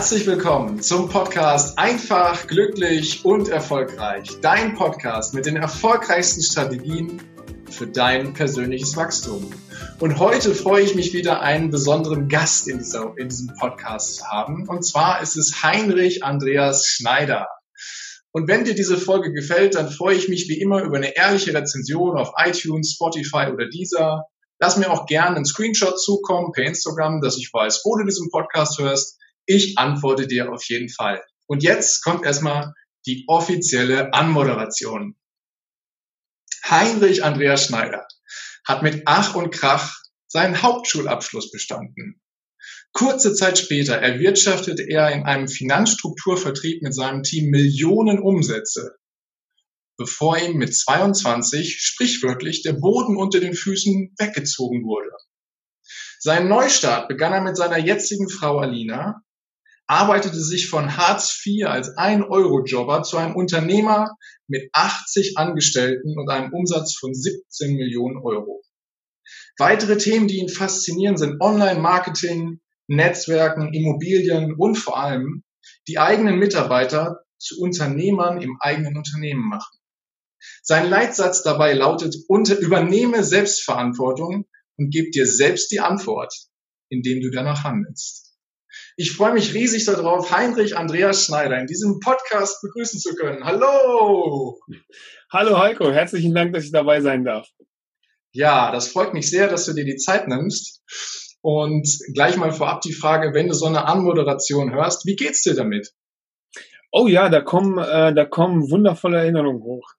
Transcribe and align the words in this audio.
Herzlich 0.00 0.26
willkommen 0.26 0.80
zum 0.80 1.10
Podcast 1.10 1.78
Einfach, 1.78 2.46
glücklich 2.46 3.22
und 3.22 3.50
erfolgreich. 3.50 4.30
Dein 4.40 4.74
Podcast 4.74 5.34
mit 5.34 5.44
den 5.44 5.56
erfolgreichsten 5.56 6.42
Strategien 6.42 7.20
für 7.70 7.86
dein 7.86 8.32
persönliches 8.32 8.96
Wachstum. 8.96 9.52
Und 9.98 10.18
heute 10.18 10.54
freue 10.54 10.84
ich 10.84 10.94
mich 10.94 11.12
wieder, 11.12 11.42
einen 11.42 11.68
besonderen 11.68 12.28
Gast 12.28 12.66
in, 12.66 12.78
dieser, 12.78 13.12
in 13.18 13.28
diesem 13.28 13.48
Podcast 13.58 14.16
zu 14.16 14.24
haben. 14.24 14.66
Und 14.70 14.86
zwar 14.86 15.20
ist 15.20 15.36
es 15.36 15.62
Heinrich 15.62 16.24
Andreas 16.24 16.86
Schneider. 16.86 17.46
Und 18.32 18.48
wenn 18.48 18.64
dir 18.64 18.74
diese 18.74 18.96
Folge 18.96 19.34
gefällt, 19.34 19.74
dann 19.74 19.90
freue 19.90 20.16
ich 20.16 20.30
mich 20.30 20.48
wie 20.48 20.62
immer 20.62 20.80
über 20.82 20.96
eine 20.96 21.14
ehrliche 21.14 21.52
Rezension 21.52 22.16
auf 22.16 22.32
iTunes, 22.38 22.94
Spotify 22.94 23.52
oder 23.52 23.68
Deezer. 23.68 24.24
Lass 24.60 24.78
mir 24.78 24.90
auch 24.90 25.04
gerne 25.04 25.36
einen 25.36 25.44
Screenshot 25.44 26.00
zukommen 26.00 26.52
per 26.52 26.64
Instagram, 26.64 27.20
dass 27.20 27.36
ich 27.36 27.50
weiß, 27.52 27.82
wo 27.84 27.98
du 27.98 28.06
diesen 28.06 28.30
Podcast 28.30 28.78
hörst. 28.78 29.18
Ich 29.46 29.78
antworte 29.78 30.26
dir 30.26 30.52
auf 30.52 30.64
jeden 30.64 30.88
Fall. 30.88 31.22
Und 31.46 31.62
jetzt 31.62 32.02
kommt 32.02 32.24
erstmal 32.24 32.72
die 33.06 33.24
offizielle 33.26 34.12
Anmoderation. 34.12 35.16
Heinrich 36.64 37.24
Andreas 37.24 37.66
Schneider 37.66 38.06
hat 38.64 38.82
mit 38.82 39.02
Ach 39.06 39.34
und 39.34 39.50
Krach 39.50 40.00
seinen 40.28 40.62
Hauptschulabschluss 40.62 41.50
bestanden. 41.50 42.20
Kurze 42.92 43.34
Zeit 43.34 43.58
später 43.58 43.94
erwirtschaftete 43.96 44.82
er 44.82 45.10
in 45.12 45.24
einem 45.24 45.48
Finanzstrukturvertrieb 45.48 46.82
mit 46.82 46.94
seinem 46.94 47.22
Team 47.22 47.50
Millionen 47.50 48.20
Umsätze, 48.20 48.96
bevor 49.96 50.38
ihm 50.38 50.56
mit 50.56 50.76
22 50.76 51.80
sprichwörtlich 51.80 52.62
der 52.62 52.74
Boden 52.74 53.16
unter 53.16 53.40
den 53.40 53.54
Füßen 53.54 54.14
weggezogen 54.18 54.84
wurde. 54.84 55.10
Seinen 56.18 56.48
Neustart 56.48 57.08
begann 57.08 57.32
er 57.32 57.40
mit 57.40 57.56
seiner 57.56 57.78
jetzigen 57.78 58.28
Frau 58.28 58.58
Alina, 58.58 59.22
arbeitete 59.90 60.40
sich 60.40 60.68
von 60.68 60.96
Hartz 60.96 61.44
IV 61.44 61.66
als 61.66 61.96
1-Euro-Jobber 61.96 63.02
zu 63.02 63.16
einem 63.16 63.34
Unternehmer 63.34 64.14
mit 64.46 64.70
80 64.72 65.36
Angestellten 65.36 66.16
und 66.16 66.30
einem 66.30 66.52
Umsatz 66.52 66.94
von 66.94 67.12
17 67.12 67.74
Millionen 67.74 68.16
Euro. 68.18 68.62
Weitere 69.58 69.98
Themen, 69.98 70.28
die 70.28 70.38
ihn 70.38 70.48
faszinieren, 70.48 71.16
sind 71.16 71.40
Online-Marketing, 71.40 72.60
Netzwerken, 72.86 73.74
Immobilien 73.74 74.54
und 74.56 74.76
vor 74.76 74.96
allem 74.96 75.42
die 75.88 75.98
eigenen 75.98 76.38
Mitarbeiter 76.38 77.24
zu 77.38 77.60
Unternehmern 77.60 78.40
im 78.40 78.58
eigenen 78.60 78.96
Unternehmen 78.96 79.48
machen. 79.48 79.76
Sein 80.62 80.88
Leitsatz 80.88 81.42
dabei 81.42 81.72
lautet, 81.72 82.14
unter, 82.28 82.56
übernehme 82.56 83.24
Selbstverantwortung 83.24 84.46
und 84.78 84.90
gib 84.90 85.10
dir 85.10 85.26
selbst 85.26 85.72
die 85.72 85.80
Antwort, 85.80 86.32
indem 86.90 87.20
du 87.22 87.30
danach 87.32 87.64
handelst. 87.64 88.29
Ich 89.00 89.12
freue 89.12 89.32
mich 89.32 89.54
riesig 89.54 89.86
darauf, 89.86 90.30
Heinrich 90.30 90.76
Andreas 90.76 91.24
Schneider 91.24 91.58
in 91.58 91.66
diesem 91.66 92.00
Podcast 92.00 92.60
begrüßen 92.60 93.00
zu 93.00 93.14
können. 93.14 93.42
Hallo! 93.46 94.60
Hallo 95.32 95.58
Heiko, 95.58 95.90
herzlichen 95.90 96.34
Dank, 96.34 96.52
dass 96.52 96.64
ich 96.64 96.70
dabei 96.70 97.00
sein 97.00 97.24
darf. 97.24 97.48
Ja, 98.32 98.70
das 98.70 98.88
freut 98.88 99.14
mich 99.14 99.30
sehr, 99.30 99.48
dass 99.48 99.64
du 99.64 99.72
dir 99.72 99.86
die 99.86 99.96
Zeit 99.96 100.28
nimmst. 100.28 100.82
Und 101.40 101.88
gleich 102.12 102.36
mal 102.36 102.52
vorab 102.52 102.82
die 102.82 102.92
Frage, 102.92 103.32
wenn 103.32 103.48
du 103.48 103.54
so 103.54 103.64
eine 103.64 103.86
Anmoderation 103.86 104.70
hörst, 104.74 105.06
wie 105.06 105.16
geht's 105.16 105.44
dir 105.44 105.54
damit? 105.54 105.94
Oh 106.92 107.06
ja, 107.06 107.30
da 107.30 107.40
kommen, 107.40 107.78
äh, 107.78 108.12
da 108.12 108.26
kommen 108.26 108.70
wundervolle 108.70 109.16
Erinnerungen 109.16 109.62
hoch. 109.62 109.94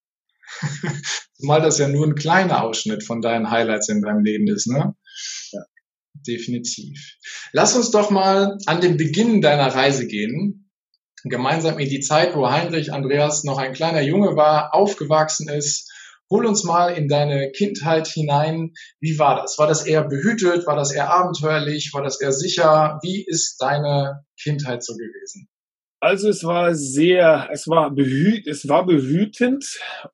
Zumal 1.40 1.64
das 1.64 1.80
ja 1.80 1.88
nur 1.88 2.06
ein 2.06 2.14
kleiner 2.14 2.64
Ausschnitt 2.64 3.04
von 3.04 3.20
deinen 3.20 3.50
Highlights 3.50 3.90
in 3.90 4.04
deinem 4.04 4.24
Leben 4.24 4.48
ist, 4.48 4.68
ne? 4.68 4.94
Definitiv. 6.28 7.18
Lass 7.52 7.76
uns 7.76 7.92
doch 7.92 8.10
mal 8.10 8.58
an 8.66 8.82
den 8.82 8.98
Beginn 8.98 9.42
deiner 9.42 9.74
Reise 9.74 10.08
gehen. 10.08 10.70
Gemeinsam 11.24 11.78
in 11.80 11.90
die 11.90 12.00
Zeit, 12.00 12.36
wo 12.36 12.50
Heinrich 12.50 12.94
Andreas 12.94 13.44
noch 13.44 13.58
ein 13.58 13.74
kleiner 13.74 14.02
Junge 14.02 14.36
war, 14.36 14.74
aufgewachsen 14.74 15.50
ist. 15.50 15.92
Hol 16.30 16.46
uns 16.46 16.64
mal 16.64 16.96
in 16.96 17.08
deine 17.08 17.52
Kindheit 17.52 18.08
hinein. 18.08 18.74
Wie 19.00 19.20
war 19.20 19.36
das? 19.36 19.60
War 19.60 19.68
das 19.68 19.86
eher 19.86 20.04
behütet? 20.04 20.66
War 20.66 20.76
das 20.76 20.92
eher 20.92 21.12
abenteuerlich? 21.12 21.92
War 21.94 22.04
das 22.04 22.22
eher 22.22 22.32
sicher? 22.32 23.00
Wie 23.04 23.24
ist 23.28 23.58
deine 23.60 24.24
Kindheit 24.42 24.84
so 24.84 24.94
gewesen? 24.94 25.50
Also 26.04 26.30
es 26.30 26.44
war 26.44 26.74
sehr, 26.74 27.48
es 27.52 27.68
war 27.68 27.92
behüt, 27.94 28.48
es 28.48 28.68
war 28.68 28.88
behütend 28.88 29.64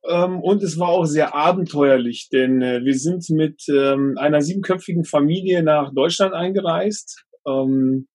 ähm, 0.06 0.42
und 0.42 0.62
es 0.62 0.78
war 0.78 0.90
auch 0.90 1.06
sehr 1.06 1.34
abenteuerlich, 1.34 2.28
denn 2.30 2.62
äh, 2.62 2.84
wir 2.84 2.94
sind 2.94 3.30
mit 3.30 3.64
ähm, 3.70 4.18
einer 4.18 4.42
siebenköpfigen 4.42 5.06
Familie 5.06 5.64
nach 5.64 5.94
Deutschland 5.94 6.34
eingereist 6.34 7.24
ähm, 7.48 8.10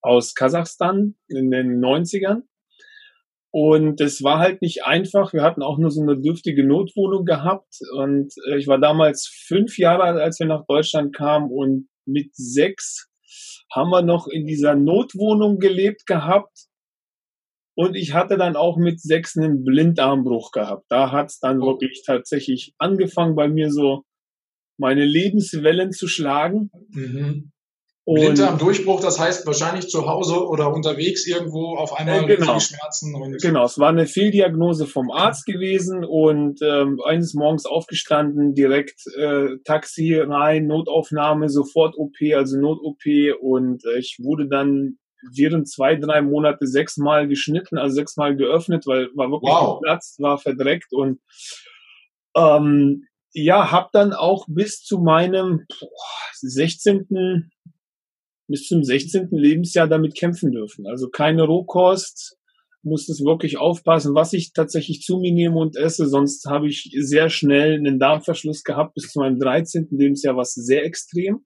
aus 0.00 0.36
Kasachstan 0.36 1.16
in 1.26 1.50
den 1.50 1.80
90ern. 1.80 2.42
Und 3.50 4.00
es 4.00 4.22
war 4.22 4.38
halt 4.38 4.62
nicht 4.62 4.84
einfach. 4.84 5.32
Wir 5.32 5.42
hatten 5.42 5.62
auch 5.62 5.78
nur 5.78 5.90
so 5.90 6.02
eine 6.02 6.20
dürftige 6.20 6.64
Notwohnung 6.64 7.24
gehabt. 7.24 7.80
Und 7.96 8.32
äh, 8.48 8.58
ich 8.58 8.68
war 8.68 8.78
damals 8.78 9.26
fünf 9.26 9.76
Jahre 9.76 10.04
alt, 10.04 10.18
als 10.18 10.38
wir 10.38 10.46
nach 10.46 10.64
Deutschland 10.66 11.16
kamen. 11.16 11.50
Und 11.50 11.88
mit 12.06 12.30
sechs 12.34 13.10
haben 13.72 13.90
wir 13.90 14.02
noch 14.02 14.28
in 14.28 14.46
dieser 14.46 14.76
Notwohnung 14.76 15.58
gelebt 15.58 16.06
gehabt 16.06 16.68
und 17.74 17.94
ich 17.94 18.12
hatte 18.12 18.36
dann 18.36 18.56
auch 18.56 18.76
mit 18.76 19.00
sechs 19.00 19.36
einen 19.36 19.64
Blindarmbruch 19.64 20.52
gehabt. 20.52 20.84
Da 20.88 21.10
hat's 21.10 21.40
dann 21.40 21.62
oh. 21.62 21.66
wirklich 21.66 22.02
tatsächlich 22.06 22.74
angefangen 22.78 23.34
bei 23.34 23.48
mir 23.48 23.70
so 23.70 24.02
meine 24.78 25.04
Lebenswellen 25.04 25.92
zu 25.92 26.08
schlagen. 26.08 26.70
Mhm. 26.90 27.52
Blinddarmdurchbruch, 28.04 29.00
das 29.00 29.20
heißt 29.20 29.46
wahrscheinlich 29.46 29.88
zu 29.88 30.08
Hause 30.08 30.44
oder 30.48 30.74
unterwegs 30.74 31.24
irgendwo 31.26 31.76
auf 31.76 31.92
einmal 31.92 32.28
äh, 32.28 32.36
genau. 32.36 32.58
Schmerzen. 32.58 33.14
Und 33.14 33.40
genau, 33.40 33.64
es 33.64 33.78
war 33.78 33.90
eine 33.90 34.06
Fehldiagnose 34.06 34.86
vom 34.86 35.12
Arzt 35.12 35.46
gewesen 35.46 36.04
und 36.04 36.60
ähm, 36.62 37.00
eines 37.04 37.34
Morgens 37.34 37.64
aufgestanden, 37.64 38.54
direkt 38.54 39.06
äh, 39.16 39.56
Taxi 39.64 40.16
rein, 40.16 40.66
Notaufnahme, 40.66 41.48
sofort 41.48 41.96
OP, 41.96 42.16
also 42.34 42.58
Not-OP 42.58 43.04
und 43.40 43.84
äh, 43.84 43.98
ich 43.98 44.18
wurde 44.20 44.48
dann 44.48 44.98
während 45.34 45.68
zwei, 45.68 45.96
drei 45.96 46.22
Monate 46.22 46.66
sechsmal 46.66 47.28
geschnitten, 47.28 47.78
also 47.78 47.94
sechsmal 47.94 48.36
geöffnet, 48.36 48.86
weil 48.86 49.08
war 49.14 49.30
wirklich 49.30 49.52
wow. 49.52 49.78
geplatzt, 49.78 50.20
war 50.20 50.38
verdreckt 50.38 50.92
und 50.92 51.20
ähm, 52.36 53.06
ja, 53.34 53.70
habe 53.70 53.88
dann 53.92 54.12
auch 54.12 54.46
bis 54.48 54.82
zu 54.82 54.98
meinem 54.98 55.64
boah, 55.68 55.88
16. 56.40 57.50
bis 58.48 58.66
zum 58.66 58.82
16. 58.82 59.28
Lebensjahr 59.30 59.88
damit 59.88 60.14
kämpfen 60.16 60.52
dürfen. 60.52 60.86
Also 60.86 61.08
keine 61.08 61.44
Rohkost, 61.44 62.36
muss 62.82 63.08
es 63.08 63.24
wirklich 63.24 63.58
aufpassen, 63.58 64.14
was 64.14 64.32
ich 64.32 64.52
tatsächlich 64.52 65.02
zu 65.02 65.18
mir 65.18 65.32
nehme 65.32 65.58
und 65.58 65.76
esse, 65.76 66.08
sonst 66.08 66.46
habe 66.46 66.68
ich 66.68 66.92
sehr 66.98 67.30
schnell 67.30 67.74
einen 67.74 67.98
Darmverschluss 67.98 68.64
gehabt 68.64 68.94
bis 68.94 69.08
zu 69.08 69.20
meinem 69.20 69.38
13. 69.38 69.88
Lebensjahr, 69.90 70.36
was 70.36 70.52
sehr 70.52 70.84
extrem. 70.84 71.44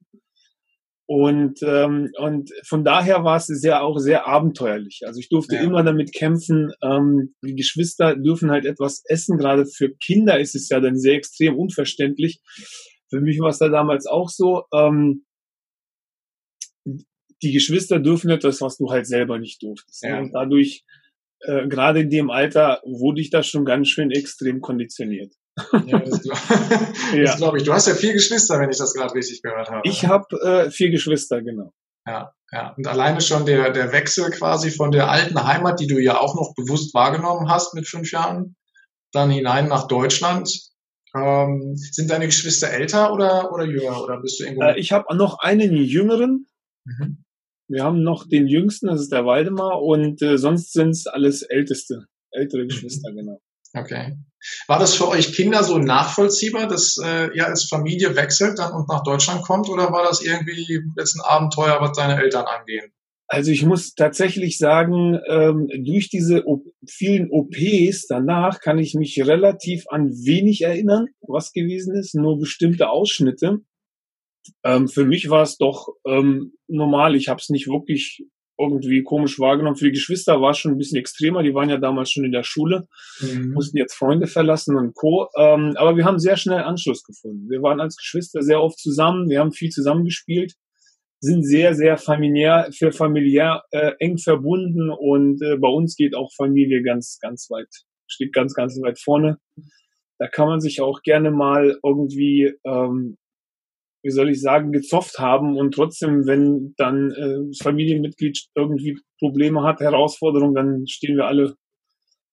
Und, 1.08 1.60
ähm, 1.62 2.10
und 2.18 2.50
von 2.64 2.82
daher 2.82 3.22
war 3.22 3.36
es 3.36 3.46
sehr 3.46 3.84
auch 3.84 3.98
sehr 3.98 4.26
abenteuerlich. 4.26 5.02
Also 5.06 5.20
ich 5.20 5.28
durfte 5.28 5.54
ja. 5.54 5.62
immer 5.62 5.84
damit 5.84 6.12
kämpfen, 6.12 6.72
ähm, 6.82 7.34
die 7.44 7.54
Geschwister 7.54 8.16
dürfen 8.16 8.50
halt 8.50 8.66
etwas 8.66 9.04
essen. 9.06 9.38
Gerade 9.38 9.66
für 9.66 9.94
Kinder 9.94 10.40
ist 10.40 10.56
es 10.56 10.68
ja 10.68 10.80
dann 10.80 10.98
sehr 10.98 11.14
extrem 11.14 11.56
unverständlich. 11.56 12.40
Für 13.08 13.20
mich 13.20 13.38
war 13.38 13.50
es 13.50 13.58
da 13.58 13.68
damals 13.68 14.06
auch 14.06 14.28
so. 14.28 14.64
Ähm, 14.74 15.24
die 17.42 17.52
Geschwister 17.52 18.00
dürfen 18.00 18.30
etwas, 18.30 18.60
was 18.60 18.76
du 18.76 18.90
halt 18.90 19.06
selber 19.06 19.38
nicht 19.38 19.62
durftest. 19.62 20.02
Ja. 20.02 20.18
Und 20.18 20.32
dadurch, 20.32 20.84
äh, 21.40 21.68
gerade 21.68 22.00
in 22.00 22.10
dem 22.10 22.30
Alter, 22.30 22.80
wurde 22.84 23.20
ich 23.20 23.30
da 23.30 23.44
schon 23.44 23.64
ganz 23.64 23.88
schön 23.88 24.10
extrem 24.10 24.60
konditioniert. 24.60 25.32
Ja, 25.86 25.98
das 26.00 26.22
glaube 26.22 26.38
ja. 27.14 27.36
glaub 27.36 27.56
ich. 27.56 27.62
Du 27.62 27.72
hast 27.72 27.88
ja 27.88 27.94
vier 27.94 28.12
Geschwister, 28.12 28.60
wenn 28.60 28.70
ich 28.70 28.78
das 28.78 28.94
gerade 28.94 29.14
richtig 29.14 29.42
gehört 29.42 29.70
habe. 29.70 29.80
Ich 29.84 30.04
habe 30.04 30.36
äh, 30.40 30.70
vier 30.70 30.90
Geschwister, 30.90 31.42
genau. 31.42 31.72
Ja, 32.06 32.32
ja. 32.52 32.74
Und 32.76 32.86
alleine 32.86 33.20
schon 33.20 33.46
der, 33.46 33.70
der 33.70 33.92
Wechsel 33.92 34.30
quasi 34.30 34.70
von 34.70 34.92
der 34.92 35.10
alten 35.10 35.42
Heimat, 35.42 35.80
die 35.80 35.86
du 35.86 35.98
ja 35.98 36.18
auch 36.18 36.34
noch 36.34 36.54
bewusst 36.54 36.94
wahrgenommen 36.94 37.48
hast 37.48 37.74
mit 37.74 37.88
fünf 37.88 38.12
Jahren, 38.12 38.56
dann 39.12 39.30
hinein 39.30 39.68
nach 39.68 39.88
Deutschland. 39.88 40.50
Ähm, 41.14 41.74
sind 41.76 42.10
deine 42.10 42.26
Geschwister 42.26 42.70
älter 42.70 43.12
oder, 43.12 43.52
oder 43.52 43.64
jünger? 43.64 44.02
Oder 44.02 44.20
bist 44.20 44.38
du 44.38 44.44
irgendwo? 44.44 44.64
Äh, 44.64 44.78
ich 44.78 44.92
habe 44.92 45.16
noch 45.16 45.38
einen 45.38 45.74
jüngeren. 45.74 46.46
Mhm. 46.84 47.24
Wir 47.68 47.82
haben 47.82 48.02
noch 48.02 48.28
den 48.28 48.46
jüngsten, 48.46 48.86
das 48.86 49.00
ist 49.00 49.12
der 49.12 49.24
Waldemar, 49.26 49.82
und 49.82 50.22
äh, 50.22 50.38
sonst 50.38 50.72
sind 50.72 50.90
es 50.90 51.06
alles 51.06 51.42
älteste, 51.42 52.06
ältere 52.30 52.66
Geschwister, 52.66 53.10
genau. 53.12 53.40
Okay. 53.74 54.16
War 54.68 54.78
das 54.78 54.94
für 54.94 55.08
euch 55.08 55.34
Kinder 55.34 55.64
so 55.64 55.78
nachvollziehbar, 55.78 56.68
dass 56.68 56.98
äh, 57.02 57.28
ihr 57.34 57.46
als 57.46 57.68
Familie 57.68 58.14
wechselt 58.14 58.58
dann 58.58 58.72
und 58.72 58.88
nach 58.88 59.02
Deutschland 59.02 59.42
kommt 59.42 59.68
oder 59.68 59.90
war 59.92 60.04
das 60.04 60.22
irgendwie 60.22 60.80
jetzt 60.96 61.16
ein 61.16 61.22
Abenteuer, 61.22 61.80
was 61.80 61.96
deine 61.96 62.20
Eltern 62.20 62.46
angehen? 62.46 62.92
Also 63.28 63.50
ich 63.50 63.64
muss 63.64 63.94
tatsächlich 63.94 64.56
sagen, 64.56 65.18
ähm, 65.28 65.68
durch 65.84 66.08
diese 66.08 66.44
vielen 66.86 67.28
OPs 67.30 68.06
danach 68.08 68.60
kann 68.60 68.78
ich 68.78 68.94
mich 68.94 69.20
relativ 69.26 69.84
an 69.88 70.10
wenig 70.10 70.62
erinnern, 70.62 71.06
was 71.22 71.52
gewesen 71.52 71.96
ist, 71.96 72.14
nur 72.14 72.38
bestimmte 72.38 72.88
Ausschnitte. 72.88 73.58
Ähm, 74.62 74.86
für 74.86 75.04
mich 75.04 75.28
war 75.28 75.42
es 75.42 75.56
doch 75.56 75.88
ähm, 76.06 76.52
normal. 76.68 77.16
Ich 77.16 77.26
habe 77.26 77.40
es 77.40 77.48
nicht 77.48 77.66
wirklich 77.66 78.24
irgendwie 78.58 79.02
komisch 79.02 79.38
wahrgenommen. 79.38 79.76
Für 79.76 79.86
die 79.86 79.92
Geschwister 79.92 80.40
war 80.40 80.50
es 80.50 80.58
schon 80.58 80.72
ein 80.72 80.78
bisschen 80.78 80.98
extremer. 80.98 81.42
Die 81.42 81.54
waren 81.54 81.68
ja 81.68 81.76
damals 81.76 82.10
schon 82.10 82.24
in 82.24 82.32
der 82.32 82.42
Schule, 82.42 82.88
mhm. 83.20 83.52
mussten 83.52 83.76
jetzt 83.76 83.94
Freunde 83.94 84.26
verlassen 84.26 84.76
und 84.76 84.94
Co. 84.94 85.28
Ähm, 85.36 85.74
aber 85.76 85.96
wir 85.96 86.04
haben 86.04 86.18
sehr 86.18 86.36
schnell 86.36 86.60
Anschluss 86.60 87.02
gefunden. 87.02 87.48
Wir 87.50 87.62
waren 87.62 87.80
als 87.80 87.96
Geschwister 87.96 88.42
sehr 88.42 88.62
oft 88.62 88.78
zusammen. 88.78 89.28
Wir 89.28 89.40
haben 89.40 89.52
viel 89.52 89.70
zusammengespielt, 89.70 90.54
sind 91.20 91.44
sehr, 91.44 91.74
sehr 91.74 91.96
familiär, 91.98 92.68
für 92.72 92.92
familiär 92.92 93.62
äh, 93.70 93.92
eng 93.98 94.18
verbunden 94.18 94.90
und 94.90 95.42
äh, 95.42 95.56
bei 95.56 95.68
uns 95.68 95.96
geht 95.96 96.14
auch 96.14 96.32
Familie 96.34 96.82
ganz, 96.82 97.18
ganz 97.20 97.48
weit, 97.50 97.68
steht 98.06 98.32
ganz, 98.32 98.54
ganz 98.54 98.80
weit 98.80 98.98
vorne. 98.98 99.38
Da 100.18 100.28
kann 100.28 100.48
man 100.48 100.60
sich 100.60 100.80
auch 100.80 101.02
gerne 101.02 101.30
mal 101.30 101.78
irgendwie 101.84 102.54
ähm, 102.64 103.18
wie 104.06 104.12
soll 104.12 104.30
ich 104.30 104.40
sagen, 104.40 104.70
gezofft 104.70 105.18
haben 105.18 105.56
und 105.58 105.74
trotzdem, 105.74 106.26
wenn 106.26 106.74
dann 106.76 107.10
äh, 107.10 107.48
das 107.48 107.58
Familienmitglied 107.60 108.46
irgendwie 108.54 108.98
Probleme 109.18 109.64
hat, 109.64 109.80
Herausforderungen, 109.80 110.54
dann 110.54 110.86
stehen 110.86 111.16
wir 111.16 111.26
alle 111.26 111.56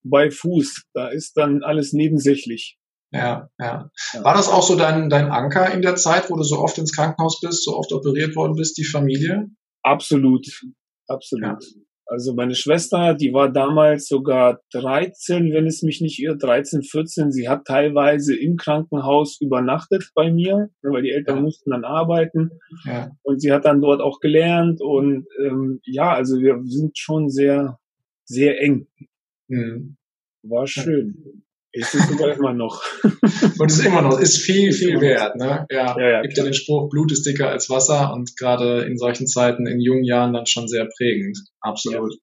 bei 0.03 0.29
Fuß. 0.29 0.83
Da 0.93 1.07
ist 1.07 1.35
dann 1.35 1.63
alles 1.63 1.91
nebensächlich. 1.91 2.77
Ja, 3.11 3.49
ja. 3.59 3.89
War 4.21 4.35
das 4.35 4.49
auch 4.49 4.63
so 4.63 4.75
dein, 4.75 5.09
dein 5.09 5.31
Anker 5.31 5.71
in 5.71 5.81
der 5.81 5.95
Zeit, 5.95 6.29
wo 6.29 6.35
du 6.35 6.43
so 6.43 6.59
oft 6.59 6.77
ins 6.77 6.95
Krankenhaus 6.95 7.39
bist, 7.41 7.63
so 7.63 7.75
oft 7.75 7.91
operiert 7.91 8.35
worden 8.35 8.55
bist, 8.55 8.77
die 8.77 8.85
Familie? 8.85 9.47
Absolut, 9.81 10.47
absolut. 11.07 11.63
Ja. 11.63 11.81
Also 12.05 12.33
meine 12.33 12.53
Schwester, 12.53 13.13
die 13.13 13.33
war 13.33 13.51
damals 13.51 14.07
sogar 14.07 14.59
13, 14.73 15.53
wenn 15.53 15.65
es 15.65 15.83
mich 15.83 16.01
nicht 16.01 16.19
irrt, 16.19 16.43
13, 16.43 16.83
14. 16.83 17.31
Sie 17.31 17.47
hat 17.47 17.65
teilweise 17.65 18.35
im 18.35 18.57
Krankenhaus 18.57 19.39
übernachtet 19.39 20.11
bei 20.13 20.31
mir, 20.31 20.69
weil 20.81 21.03
die 21.03 21.11
Eltern 21.11 21.37
ja. 21.37 21.41
mussten 21.41 21.71
dann 21.71 21.85
arbeiten. 21.85 22.51
Ja. 22.85 23.11
Und 23.23 23.41
sie 23.41 23.51
hat 23.51 23.65
dann 23.65 23.81
dort 23.81 24.01
auch 24.01 24.19
gelernt. 24.19 24.81
Und 24.81 25.25
ähm, 25.43 25.79
ja, 25.85 26.13
also 26.13 26.39
wir 26.39 26.61
sind 26.65 26.97
schon 26.97 27.29
sehr, 27.29 27.79
sehr 28.25 28.61
eng. 28.61 28.87
Mhm. 29.47 29.97
War 30.43 30.67
schön. 30.67 31.43
Ist 31.75 31.95
es 31.95 32.07
sogar 32.07 32.33
immer 32.37 32.53
noch. 32.53 32.83
und 33.59 33.71
ist 33.71 33.83
immer 33.83 34.03
noch, 34.03 34.19
ist 34.19 34.37
viel, 34.37 34.71
viel 34.71 35.01
wert. 35.01 35.35
Ne? 35.35 35.65
Ja, 35.71 35.97
ja, 35.97 36.09
ja 36.09 36.21
gibt 36.21 36.37
ja 36.37 36.43
den 36.43 36.53
Spruch, 36.53 36.89
Blut 36.89 37.11
ist 37.11 37.25
dicker 37.25 37.49
als 37.49 37.69
Wasser 37.69 38.13
und 38.13 38.37
gerade 38.37 38.83
in 38.83 38.95
solchen 38.95 39.25
Zeiten, 39.25 39.65
in 39.65 39.81
jungen 39.81 40.03
Jahren 40.03 40.33
dann 40.33 40.45
schon 40.45 40.67
sehr 40.67 40.87
prägend. 40.97 41.37
Absolut. 41.61 42.13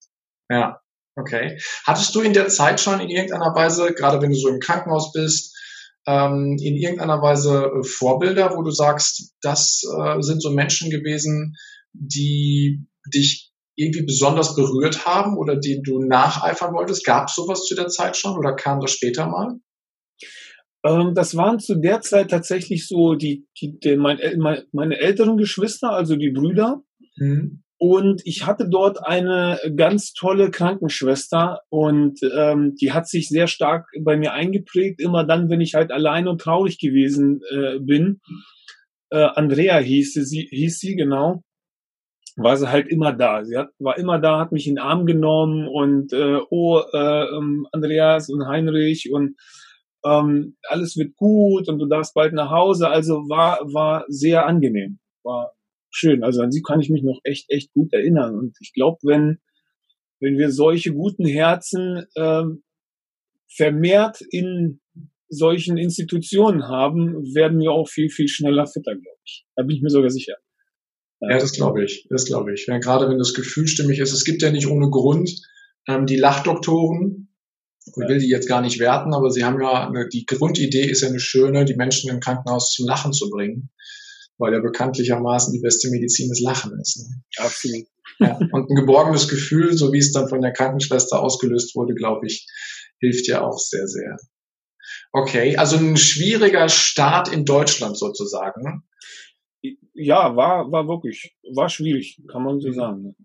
Ja. 0.49 0.59
ja, 0.59 0.81
okay. 1.17 1.59
Hattest 1.85 2.15
du 2.15 2.21
in 2.21 2.33
der 2.33 2.49
Zeit 2.49 2.81
schon 2.81 3.01
in 3.01 3.11
irgendeiner 3.11 3.53
Weise, 3.53 3.93
gerade 3.93 4.23
wenn 4.23 4.31
du 4.31 4.37
so 4.37 4.49
im 4.49 4.61
Krankenhaus 4.61 5.13
bist, 5.13 5.57
ähm, 6.07 6.57
in 6.61 6.77
irgendeiner 6.77 7.21
Weise 7.21 7.65
äh, 7.65 7.83
Vorbilder, 7.83 8.57
wo 8.57 8.63
du 8.63 8.71
sagst, 8.71 9.35
das 9.43 9.83
äh, 9.99 10.23
sind 10.23 10.43
so 10.43 10.51
Menschen 10.51 10.91
gewesen, 10.91 11.57
die 11.93 12.87
dich 13.13 13.50
irgendwie 13.81 14.05
besonders 14.05 14.55
berührt 14.55 15.07
haben 15.07 15.39
oder 15.39 15.57
denen 15.57 15.83
du 15.83 16.01
nacheifern 16.01 16.75
wolltest? 16.75 17.05
Gab 17.05 17.29
es 17.29 17.35
sowas 17.35 17.65
zu 17.65 17.75
der 17.75 17.89
Zeit 17.89 18.17
schon 18.17 18.37
oder 18.37 18.55
kam 18.55 18.81
das 18.81 18.93
später 18.93 19.27
mal? 19.27 19.57
Ähm, 20.85 21.15
das 21.15 21.35
waren 21.37 21.59
zu 21.59 21.77
der 21.77 22.01
Zeit 22.01 22.31
tatsächlich 22.31 22.87
so 22.87 23.15
die, 23.15 23.47
die, 23.61 23.79
die 23.79 23.97
mein, 23.97 24.19
meine 24.73 24.99
älteren 24.99 25.37
Geschwister, 25.37 25.91
also 25.91 26.17
die 26.17 26.31
Brüder. 26.31 26.83
Mhm. 27.17 27.63
Und 27.79 28.21
ich 28.27 28.45
hatte 28.45 28.69
dort 28.69 29.07
eine 29.07 29.59
ganz 29.75 30.13
tolle 30.13 30.51
Krankenschwester 30.51 31.61
und 31.71 32.21
ähm, 32.23 32.75
die 32.79 32.93
hat 32.93 33.09
sich 33.09 33.31
sehr 33.31 33.47
stark 33.47 33.87
bei 34.03 34.19
mir 34.19 34.35
eingeprägt. 34.35 35.01
Immer 35.01 35.25
dann, 35.25 35.49
wenn 35.49 35.63
ich 35.63 35.75
halt 35.75 35.91
allein 35.91 36.29
und 36.29 36.43
traurig 36.43 36.79
gewesen 36.79 37.41
äh, 37.51 37.79
bin. 37.79 38.21
Äh, 39.09 39.29
Andrea 39.35 39.79
hieß 39.79 40.13
sie, 40.13 40.49
hieß 40.51 40.79
sie 40.79 40.95
genau 40.95 41.43
war 42.43 42.57
sie 42.57 42.71
halt 42.71 42.89
immer 42.89 43.13
da. 43.13 43.45
Sie 43.45 43.57
hat, 43.57 43.71
war 43.79 43.99
immer 43.99 44.19
da, 44.19 44.39
hat 44.39 44.53
mich 44.53 44.67
in 44.67 44.77
den 44.77 44.85
Arm 44.85 45.07
genommen 45.07 45.69
und 45.69 46.13
äh, 46.13 46.39
oh, 46.51 46.81
äh, 46.93 47.25
ähm, 47.37 47.67
Andreas 47.73 48.29
und 48.29 48.47
Heinrich 48.47 49.11
und 49.13 49.37
ähm, 50.05 50.57
alles 50.69 50.97
wird 50.97 51.17
gut 51.17 51.69
und 51.69 51.79
du 51.79 51.87
darfst 51.87 52.15
bald 52.15 52.33
nach 52.33 52.51
Hause. 52.51 52.89
Also 52.89 53.29
war, 53.29 53.61
war 53.73 54.05
sehr 54.09 54.47
angenehm, 54.47 54.99
war 55.23 55.53
schön. 55.91 56.25
Also 56.25 56.43
an 56.43 56.53
sie 56.53 56.63
kann 56.63 56.81
ich 56.81 56.91
mich 56.91 57.03
noch 57.03 57.21
echt, 57.25 57.51
echt 57.51 57.73
gut 57.73 57.93
erinnern. 57.93 58.35
Und 58.37 58.57
ich 58.61 58.73
glaube, 58.73 58.99
wenn, 59.03 59.39
wenn 60.21 60.39
wir 60.39 60.51
solche 60.51 60.93
guten 60.93 61.27
Herzen 61.27 62.07
äh, 62.15 62.45
vermehrt 63.49 64.21
in 64.31 64.81
solchen 65.29 65.77
Institutionen 65.77 66.69
haben, 66.69 67.35
werden 67.35 67.61
wir 67.61 67.73
auch 67.73 67.89
viel, 67.89 68.09
viel 68.09 68.29
schneller 68.29 68.67
fitter, 68.67 68.93
glaube 68.93 69.19
ich. 69.25 69.45
Da 69.55 69.63
bin 69.63 69.77
ich 69.77 69.83
mir 69.83 69.91
sogar 69.91 70.11
sicher. 70.11 70.37
Ja, 71.21 71.39
das 71.39 71.53
glaube 71.53 71.85
ich. 71.85 72.07
Das 72.09 72.25
glaube 72.25 72.55
ich. 72.55 72.67
Ja, 72.67 72.79
gerade 72.79 73.09
wenn 73.09 73.19
das 73.19 73.35
Gefühl 73.35 73.67
stimmig 73.67 73.99
ist. 73.99 74.13
Es 74.13 74.25
gibt 74.25 74.43
ja 74.43 74.51
nicht 74.51 74.67
ohne 74.67 74.89
Grund 74.91 75.31
ähm, 75.87 76.07
die 76.07 76.17
Lachdoktoren. 76.17 77.29
Ich 77.87 77.97
will 77.97 78.19
die 78.19 78.29
jetzt 78.29 78.49
gar 78.49 78.61
nicht 78.61 78.79
werten, 78.79 79.15
aber 79.15 79.31
sie 79.31 79.45
haben 79.45 79.61
ja, 79.61 79.89
eine, 79.89 80.09
die 80.09 80.25
Grundidee 80.27 80.89
ist 80.89 81.03
ja 81.03 81.09
eine 81.09 81.19
schöne, 81.19 81.65
die 81.65 81.75
Menschen 81.75 82.11
im 82.11 82.21
Krankenhaus 82.21 82.73
zum 82.73 82.87
Lachen 82.87 83.13
zu 83.13 83.31
bringen, 83.31 83.71
weil 84.39 84.53
ja 84.53 84.61
bekanntlichermaßen 84.61 85.53
die 85.53 85.61
beste 85.61 85.91
Medizin 85.91 86.29
das 86.29 86.41
Lachen 86.41 86.79
ist. 86.81 86.99
Ne? 86.99 87.23
Absolut. 87.39 87.87
Ja, 88.19 88.39
und 88.53 88.71
ein 88.71 88.77
geborgenes 88.77 89.29
Gefühl, 89.29 89.77
so 89.77 89.93
wie 89.93 89.99
es 89.99 90.13
dann 90.13 90.29
von 90.29 90.43
der 90.43 90.53
Krankenschwester 90.53 91.21
ausgelöst 91.21 91.75
wurde, 91.75 91.95
glaube 91.95 92.27
ich, 92.27 92.47
hilft 93.01 93.27
ja 93.29 93.43
auch 93.43 93.59
sehr, 93.59 93.89
sehr. 93.89 94.19
Okay, 95.13 95.57
also 95.57 95.77
ein 95.77 95.97
schwieriger 95.97 96.69
Start 96.69 97.33
in 97.33 97.45
Deutschland 97.45 97.97
sozusagen 97.97 98.85
ja, 99.95 100.37
war, 100.37 100.71
war 100.71 100.89
wirklich, 100.89 101.37
war 101.55 101.69
schwierig, 101.69 102.23
kann 102.31 102.43
man 102.43 102.61
so 102.61 102.69
mhm. 102.69 102.75
sagen. 102.75 103.17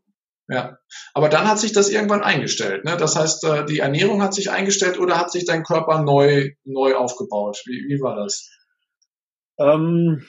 Ja, 0.47 0.77
aber 1.13 1.29
dann 1.29 1.47
hat 1.47 1.59
sich 1.59 1.73
das 1.73 1.89
irgendwann 1.89 2.21
eingestellt. 2.21 2.85
Ne? 2.85 2.97
Das 2.97 3.15
heißt, 3.15 3.43
äh, 3.45 3.65
die 3.65 3.79
Ernährung 3.79 4.21
hat 4.21 4.33
sich 4.33 4.51
eingestellt 4.51 4.99
oder 4.99 5.17
hat 5.17 5.31
sich 5.31 5.45
dein 5.45 5.63
Körper 5.63 6.03
neu, 6.03 6.51
neu 6.63 6.95
aufgebaut? 6.95 7.63
Wie, 7.65 7.85
wie 7.89 7.99
war 7.99 8.15
das? 8.15 8.51
Ähm, 9.57 10.23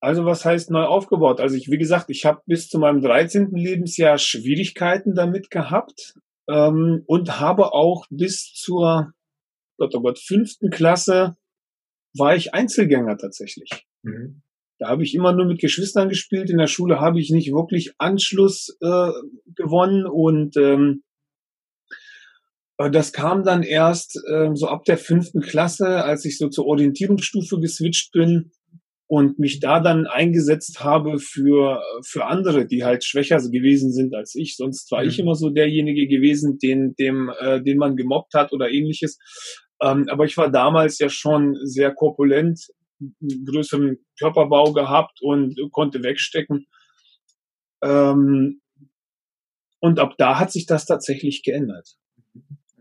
also 0.00 0.24
was 0.24 0.44
heißt 0.44 0.70
neu 0.70 0.84
aufgebaut? 0.84 1.40
Also 1.40 1.56
ich, 1.56 1.70
wie 1.70 1.78
gesagt, 1.78 2.08
ich 2.08 2.24
habe 2.24 2.40
bis 2.46 2.68
zu 2.68 2.78
meinem 2.78 3.02
13. 3.02 3.50
Lebensjahr 3.50 4.16
Schwierigkeiten 4.16 5.16
damit 5.16 5.50
gehabt 5.50 6.14
ähm, 6.48 7.02
und 7.06 7.40
habe 7.40 7.72
auch 7.72 8.06
bis 8.10 8.52
zur 8.54 9.12
Gott, 9.80 9.94
oh 9.94 10.02
Gott, 10.02 10.18
fünften 10.18 10.70
Klasse 10.70 11.36
war 12.14 12.36
ich 12.36 12.54
Einzelgänger 12.54 13.16
tatsächlich. 13.16 13.86
Mhm. 14.02 14.42
Da 14.80 14.88
habe 14.88 15.04
ich 15.04 15.14
immer 15.14 15.34
nur 15.34 15.44
mit 15.44 15.60
Geschwistern 15.60 16.08
gespielt. 16.08 16.48
In 16.48 16.56
der 16.56 16.66
Schule 16.66 17.00
habe 17.00 17.20
ich 17.20 17.30
nicht 17.30 17.52
wirklich 17.52 17.92
Anschluss 17.98 18.76
äh, 18.80 19.10
gewonnen 19.54 20.06
und 20.06 20.56
ähm, 20.56 21.02
äh, 22.78 22.90
das 22.90 23.12
kam 23.12 23.44
dann 23.44 23.62
erst 23.62 24.18
äh, 24.26 24.48
so 24.54 24.68
ab 24.68 24.84
der 24.84 24.96
fünften 24.96 25.42
Klasse, 25.42 26.02
als 26.02 26.24
ich 26.24 26.38
so 26.38 26.48
zur 26.48 26.64
Orientierungsstufe 26.64 27.60
geswitcht 27.60 28.12
bin 28.12 28.52
und 29.06 29.38
mich 29.38 29.60
da 29.60 29.80
dann 29.80 30.06
eingesetzt 30.06 30.82
habe 30.82 31.18
für, 31.18 31.82
für 32.02 32.24
andere, 32.24 32.66
die 32.66 32.82
halt 32.82 33.04
schwächer 33.04 33.36
gewesen 33.36 33.92
sind 33.92 34.14
als 34.14 34.34
ich. 34.34 34.56
Sonst 34.56 34.90
war 34.92 35.02
mhm. 35.02 35.08
ich 35.10 35.18
immer 35.18 35.34
so 35.34 35.50
derjenige 35.50 36.08
gewesen, 36.08 36.56
den, 36.56 36.94
dem, 36.94 37.30
äh, 37.38 37.62
den 37.62 37.76
man 37.76 37.96
gemobbt 37.96 38.32
hat 38.32 38.52
oder 38.54 38.70
ähnliches. 38.70 39.18
Ähm, 39.82 40.06
aber 40.10 40.24
ich 40.24 40.38
war 40.38 40.50
damals 40.50 40.98
ja 41.00 41.10
schon 41.10 41.54
sehr 41.64 41.92
korpulent 41.92 42.70
größeren 43.46 43.98
Körperbau 44.18 44.72
gehabt 44.72 45.20
und 45.22 45.58
konnte 45.72 46.02
wegstecken. 46.02 46.66
Ähm, 47.82 48.60
und 49.80 49.98
ab 49.98 50.14
da 50.18 50.38
hat 50.38 50.52
sich 50.52 50.66
das 50.66 50.84
tatsächlich 50.84 51.42
geändert. 51.42 51.96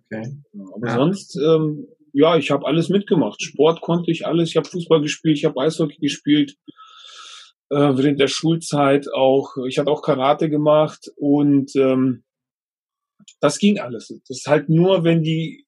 Okay. 0.06 0.38
Aber 0.76 0.88
ja. 0.88 0.96
sonst, 0.96 1.38
ähm, 1.38 1.88
ja, 2.14 2.38
ich 2.38 2.52
habe 2.52 2.66
alles 2.66 2.90
mitgemacht. 2.90 3.42
Sport 3.42 3.82
konnte 3.82 4.12
ich 4.12 4.26
alles. 4.26 4.50
Ich 4.50 4.58
habe 4.58 4.68
Fußball 4.68 5.02
gespielt, 5.02 5.38
ich 5.38 5.46
habe 5.46 5.60
Eishockey 5.62 6.00
gespielt 6.00 6.58
äh, 7.70 7.76
während 7.76 8.20
der 8.20 8.28
Schulzeit 8.28 9.08
auch. 9.14 9.56
Ich 9.68 9.78
hatte 9.78 9.92
auch 9.92 10.02
Karate 10.02 10.50
gemacht 10.50 11.12
und 11.16 11.76
ähm, 11.76 12.24
das 13.40 13.60
ging 13.60 13.80
alles. 13.80 14.08
Das 14.08 14.38
ist 14.38 14.48
halt 14.48 14.70
nur, 14.70 15.04
wenn 15.04 15.24
die 15.24 15.66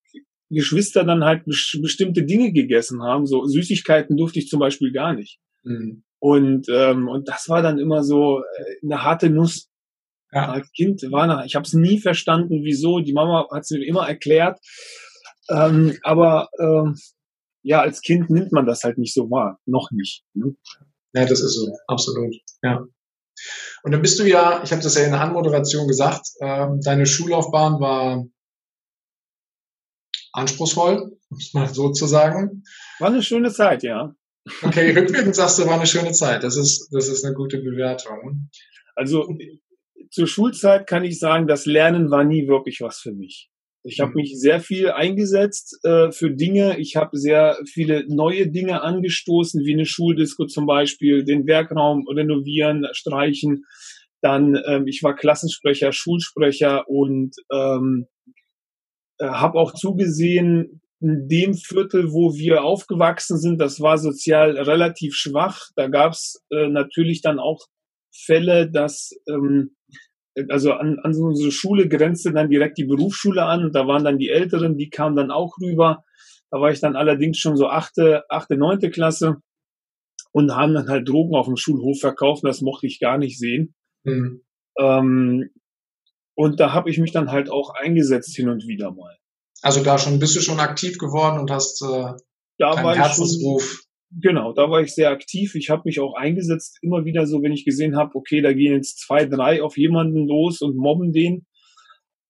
Geschwister 0.52 1.04
dann 1.04 1.24
halt 1.24 1.46
bestimmte 1.46 2.24
Dinge 2.24 2.52
gegessen 2.52 3.02
haben. 3.02 3.26
So 3.26 3.46
Süßigkeiten 3.46 4.18
durfte 4.18 4.40
ich 4.40 4.48
zum 4.48 4.60
Beispiel 4.60 4.92
gar 4.92 5.14
nicht. 5.14 5.40
Mhm. 5.64 6.04
Und, 6.20 6.68
ähm, 6.70 7.08
und 7.08 7.28
das 7.28 7.50
war 7.50 7.62
dann 7.62 7.80
immer 7.80 8.04
so 8.04 8.40
äh, 8.40 8.86
eine 8.86 9.04
harte 9.04 9.30
Nuss. 9.30 9.70
Ja. 10.32 10.52
Als 10.52 10.72
Kind 10.72 11.02
war 11.12 11.28
nach, 11.28 11.46
ich 11.46 11.56
habe 11.56 11.66
es 11.66 11.74
nie 11.74 12.00
verstanden, 12.00 12.64
wieso. 12.64 13.00
Die 13.00 13.14
Mama 13.14 13.48
hat 13.52 13.64
es 13.64 13.72
mir 13.72 13.86
immer 13.86 14.08
erklärt. 14.08 14.60
Ähm, 15.50 15.98
aber 16.04 16.50
ähm, 16.60 16.96
ja, 17.64 17.82
als 17.82 18.02
Kind 18.02 18.30
nimmt 18.30 18.52
man 18.52 18.66
das 18.66 18.84
halt 18.84 18.98
nicht 18.98 19.14
so 19.14 19.30
wahr. 19.30 19.60
Noch 19.66 19.90
nicht. 19.92 20.24
Ne? 20.34 20.56
Ja, 21.14 21.26
das 21.26 21.42
ist 21.42 21.56
so, 21.56 21.76
absolut. 21.88 22.36
Ja. 22.64 22.86
Und 23.84 23.92
dann 23.92 24.02
bist 24.02 24.20
du 24.20 24.24
ja, 24.24 24.62
ich 24.64 24.72
habe 24.72 24.82
das 24.82 24.96
ja 24.96 25.04
in 25.04 25.12
der 25.12 25.22
Anmoderation 25.22 25.88
gesagt, 25.88 26.28
ähm, 26.42 26.80
deine 26.84 27.06
Schullaufbahn 27.06 27.80
war 27.80 28.26
anspruchsvoll, 30.34 31.18
um 31.30 31.38
es 31.38 31.54
mal 31.54 31.68
so 31.74 31.92
zu 31.92 32.06
sagen. 32.06 32.64
War 33.00 33.10
eine 33.10 33.24
schöne 33.24 33.52
Zeit, 33.52 33.84
ja. 33.84 34.16
Okay, 34.64 34.92
rückwirkend 34.92 35.36
sagst 35.36 35.60
du, 35.60 35.66
war 35.66 35.76
eine 35.76 35.88
schöne 35.88 36.12
Zeit. 36.14 36.44
Das 36.44 36.58
ist, 36.58 36.90
das 36.92 37.08
ist 37.08 37.24
eine 37.24 37.36
gute 37.36 37.60
Bewertung. 37.60 38.50
Also 38.96 39.28
zur 40.10 40.28
Schulzeit 40.28 40.88
kann 40.88 41.04
ich 41.04 41.20
sagen, 41.20 41.48
das 41.48 41.66
Lernen 41.66 42.12
war 42.12 42.24
nie 42.24 42.48
wirklich 42.48 42.82
was 42.82 43.00
für 43.00 43.14
mich. 43.14 43.50
Ich 43.84 44.00
habe 44.00 44.12
mhm. 44.12 44.18
mich 44.18 44.40
sehr 44.40 44.60
viel 44.60 44.92
eingesetzt 44.92 45.80
äh, 45.84 46.12
für 46.12 46.32
Dinge. 46.32 46.80
Ich 46.80 46.96
habe 46.96 47.18
sehr 47.18 47.58
viele 47.66 48.06
neue 48.08 48.48
Dinge 48.48 48.82
angestoßen, 48.82 49.64
wie 49.66 49.74
eine 49.74 49.86
Schuldisco 49.86 50.46
zum 50.46 50.66
Beispiel, 50.66 51.24
den 51.24 51.48
Werkraum 51.48 52.08
renovieren, 52.08 52.88
streichen. 52.92 53.66
Dann, 54.22 54.60
ähm, 54.68 54.86
ich 54.86 55.02
war 55.02 55.16
Klassensprecher, 55.16 55.94
Schulsprecher 55.94 56.88
und 56.88 57.36
ähm, 57.52 58.06
äh, 59.22 59.28
habe 59.28 59.60
auch 59.60 59.74
zugesehen, 59.74 60.82
in 61.00 61.28
dem 61.28 61.54
Viertel, 61.56 62.12
wo 62.12 62.36
wir 62.36 62.64
aufgewachsen 62.64 63.38
sind, 63.38 63.60
das 63.60 63.80
war 63.80 63.98
sozial 63.98 64.58
relativ 64.58 65.16
schwach. 65.16 65.70
Da 65.76 65.88
gab 65.88 66.14
es 66.14 66.44
äh, 66.52 66.68
natürlich 66.68 67.22
dann 67.22 67.40
auch 67.40 67.68
Fälle, 68.14 68.70
dass 68.70 69.12
ähm, 69.28 69.76
also 70.50 70.74
an, 70.74 71.00
an 71.04 71.16
unsere 71.16 71.52
Schule 71.52 71.90
grenzte 71.90 72.32
dann 72.32 72.50
direkt 72.50 72.78
die 72.78 72.86
Berufsschule 72.86 73.44
an. 73.44 73.72
Da 73.74 73.88
waren 73.88 74.04
dann 74.04 74.18
die 74.18 74.30
Älteren, 74.30 74.78
die 74.78 74.90
kamen 74.90 75.16
dann 75.16 75.32
auch 75.32 75.58
rüber. 75.62 76.04
Da 76.52 76.60
war 76.60 76.72
ich 76.72 76.80
dann 76.80 76.96
allerdings 76.96 77.38
schon 77.38 77.58
so 77.58 77.68
achte, 77.68 78.24
achte, 78.30 78.56
neunte 78.58 78.90
Klasse 78.90 79.38
und 80.32 80.56
haben 80.56 80.74
dann 80.74 80.88
halt 80.88 81.08
Drogen 81.08 81.36
auf 81.36 81.48
dem 81.48 81.58
Schulhof 81.58 82.00
verkauft. 82.00 82.44
Das 82.44 82.62
mochte 82.62 82.88
ich 82.88 83.00
gar 83.00 83.18
nicht 83.18 83.40
sehen. 83.40 83.74
Mhm. 84.04 84.42
Ähm, 84.80 85.50
und 86.42 86.60
da 86.60 86.74
habe 86.74 86.90
ich 86.90 86.98
mich 86.98 87.12
dann 87.12 87.32
halt 87.32 87.50
auch 87.52 87.70
eingesetzt 87.76 88.36
hin 88.36 88.50
und 88.50 88.68
wieder 88.68 88.92
mal. 88.92 89.16
Also 89.62 89.84
da 89.84 90.00
schon 90.00 90.20
bist 90.20 90.36
du 90.36 90.42
schon 90.42 90.60
aktiv 90.60 90.98
geworden 90.98 91.40
und 91.40 91.52
hast 91.52 91.84
äh, 91.84 92.14
da 92.58 92.76
deinen 92.76 92.96
Herzensruf 92.96 93.84
Genau, 94.20 94.52
da 94.52 94.70
war 94.70 94.82
ich 94.82 94.94
sehr 94.94 95.10
aktiv. 95.10 95.56
Ich 95.56 95.70
habe 95.70 95.84
mich 95.86 96.02
auch 96.02 96.16
eingesetzt, 96.16 96.80
immer 96.82 97.06
wieder 97.06 97.26
so, 97.26 97.42
wenn 97.42 97.54
ich 97.54 97.64
gesehen 97.64 97.96
habe, 97.96 98.14
okay, 98.16 98.42
da 98.42 98.52
gehen 98.52 98.74
jetzt 98.74 99.00
zwei, 99.00 99.26
drei 99.26 99.64
auf 99.64 99.78
jemanden 99.78 100.28
los 100.28 100.62
und 100.62 100.76
mobben 100.76 101.14
den. 101.14 101.46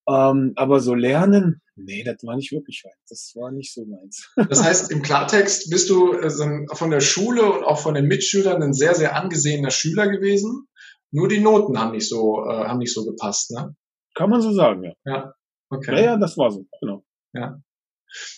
Ähm, 0.08 0.54
aber 0.58 0.80
so 0.80 0.94
lernen, 0.94 1.62
nee, 1.76 2.04
das 2.04 2.18
war 2.24 2.36
nicht 2.36 2.52
wirklich 2.52 2.84
weit. 2.86 2.98
Das 3.10 3.34
war 3.36 3.52
nicht 3.52 3.74
so 3.74 3.86
meins. 3.86 4.32
Das 4.50 4.64
heißt, 4.64 4.92
im 4.92 5.02
Klartext 5.02 5.72
bist 5.72 5.90
du 5.90 6.14
äh, 6.14 6.30
von 6.76 6.92
der 6.92 7.02
Schule 7.02 7.52
und 7.52 7.64
auch 7.64 7.80
von 7.80 7.96
den 7.96 8.06
Mitschülern 8.06 8.62
ein 8.62 8.74
sehr, 8.74 8.94
sehr 8.94 9.16
angesehener 9.16 9.72
Schüler 9.72 10.08
gewesen. 10.08 10.68
Nur 11.12 11.30
die 11.30 11.40
Noten 11.40 11.80
haben 11.80 11.94
nicht 11.94 12.08
so, 12.08 12.46
äh, 12.46 12.66
haben 12.66 12.80
nicht 12.80 12.94
so 12.94 13.06
gepasst, 13.06 13.52
ne? 13.52 13.76
Kann 14.14 14.30
man 14.30 14.42
so 14.42 14.52
sagen, 14.54 14.84
ja. 14.84 14.94
Ja, 15.06 15.34
okay. 15.70 15.96
Ja, 15.96 16.02
ja, 16.02 16.18
das 16.18 16.38
war 16.38 16.52
so, 16.52 16.66
genau. 16.80 17.04
Ja. 17.34 17.62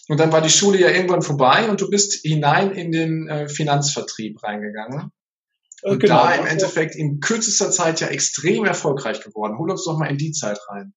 Und 0.08 0.20
dann 0.20 0.32
war 0.32 0.42
die 0.42 0.50
Schule 0.50 0.80
ja 0.80 0.90
irgendwann 0.90 1.24
vorbei 1.24 1.70
und 1.70 1.82
du 1.82 1.90
bist 1.90 2.22
hinein 2.24 2.72
in 2.72 2.92
den 2.92 3.28
äh, 3.28 3.50
Finanzvertrieb 3.50 4.44
reingegangen. 4.44 5.12
Äh, 5.82 5.92
und 5.92 6.00
genau. 6.00 6.24
da 6.24 6.36
im 6.36 6.46
Endeffekt 6.46 6.96
in 6.96 7.20
kürzester 7.20 7.72
Zeit 7.72 8.00
ja 8.00 8.08
extrem 8.08 8.66
erfolgreich 8.66 9.22
geworden. 9.22 9.58
Hol 9.58 9.72
uns 9.72 9.84
doch 9.84 9.98
mal 9.98 10.10
in 10.10 10.18
die 10.18 10.32
Zeit 10.32 10.60
rein. 10.70 10.94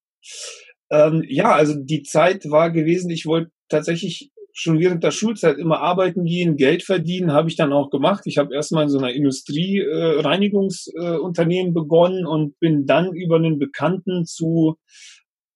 Ähm, 0.90 1.24
ja, 1.26 1.52
also 1.52 1.74
die 1.74 2.02
Zeit 2.02 2.44
war 2.50 2.70
gewesen, 2.70 3.10
ich 3.10 3.26
wollte 3.26 3.50
tatsächlich 3.68 4.30
schon 4.58 4.78
während 4.78 5.04
der 5.04 5.10
Schulzeit 5.10 5.58
immer 5.58 5.80
arbeiten 5.80 6.24
gehen, 6.24 6.56
Geld 6.56 6.82
verdienen, 6.82 7.32
habe 7.32 7.50
ich 7.50 7.56
dann 7.56 7.74
auch 7.74 7.90
gemacht. 7.90 8.22
Ich 8.24 8.38
habe 8.38 8.54
erstmal 8.54 8.84
in 8.84 8.88
so 8.88 8.96
einer 8.96 9.12
Industriereinigungsunternehmen 9.12 11.72
äh, 11.72 11.74
begonnen 11.74 12.24
und 12.24 12.58
bin 12.58 12.86
dann 12.86 13.12
über 13.12 13.36
einen 13.36 13.58
Bekannten 13.58 14.24
zu 14.24 14.78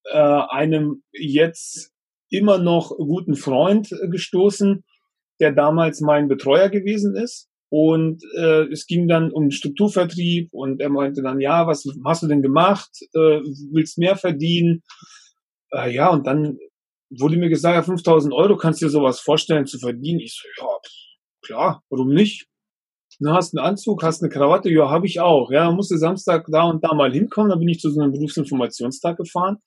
äh, 0.04 0.18
einem 0.18 1.02
jetzt 1.12 1.92
immer 2.28 2.58
noch 2.58 2.90
guten 2.90 3.36
Freund 3.36 3.90
äh, 3.90 4.06
gestoßen, 4.08 4.84
der 5.40 5.52
damals 5.52 6.02
mein 6.02 6.28
Betreuer 6.28 6.68
gewesen 6.68 7.16
ist. 7.16 7.48
Und 7.70 8.22
äh, 8.36 8.70
es 8.70 8.86
ging 8.86 9.08
dann 9.08 9.32
um 9.32 9.50
Strukturvertrieb 9.50 10.52
und 10.52 10.82
er 10.82 10.90
meinte 10.90 11.22
dann, 11.22 11.40
ja, 11.40 11.66
was 11.66 11.86
hast 12.04 12.22
du 12.22 12.26
denn 12.26 12.42
gemacht? 12.42 12.90
Äh, 13.14 13.40
willst 13.72 13.96
mehr 13.96 14.16
verdienen? 14.16 14.82
Äh, 15.72 15.94
ja, 15.94 16.10
und 16.10 16.26
dann 16.26 16.58
wurde 17.10 17.36
mir 17.36 17.48
gesagt, 17.48 17.74
ja, 17.74 17.82
5000 17.82 18.32
Euro 18.32 18.56
kannst 18.56 18.80
du 18.80 18.86
dir 18.86 18.90
sowas 18.90 19.20
vorstellen 19.20 19.66
zu 19.66 19.78
verdienen. 19.78 20.20
Ich 20.20 20.34
so, 20.34 20.62
ja, 20.62 20.68
klar, 21.42 21.82
warum 21.90 22.08
nicht? 22.08 22.46
Du 23.18 23.30
hast 23.30 23.56
einen 23.56 23.66
Anzug, 23.66 24.02
hast 24.02 24.22
eine 24.22 24.30
Krawatte, 24.30 24.70
ja, 24.70 24.88
habe 24.88 25.06
ich 25.06 25.20
auch. 25.20 25.50
Ja, 25.50 25.70
musste 25.70 25.98
Samstag 25.98 26.46
da 26.50 26.62
und 26.64 26.82
da 26.82 26.94
mal 26.94 27.12
hinkommen. 27.12 27.50
Dann 27.50 27.58
bin 27.58 27.68
ich 27.68 27.80
zu 27.80 27.90
so 27.90 28.00
einem 28.00 28.12
Berufsinformationstag 28.12 29.18
gefahren. 29.18 29.58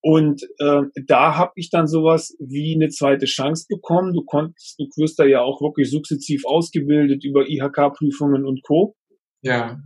Und 0.00 0.42
äh, 0.58 0.82
da 1.06 1.36
habe 1.36 1.52
ich 1.56 1.68
dann 1.68 1.86
sowas 1.86 2.36
wie 2.38 2.74
eine 2.74 2.88
zweite 2.88 3.26
Chance 3.26 3.66
bekommen. 3.68 4.14
Du 4.14 4.24
konntest, 4.24 4.78
du 4.78 4.84
wirst 4.96 5.18
da 5.18 5.24
ja 5.24 5.42
auch 5.42 5.60
wirklich 5.60 5.90
sukzessiv 5.90 6.44
ausgebildet 6.46 7.24
über 7.24 7.46
IHK-Prüfungen 7.48 8.46
und 8.46 8.62
Co. 8.62 8.94
Ja. 9.42 9.80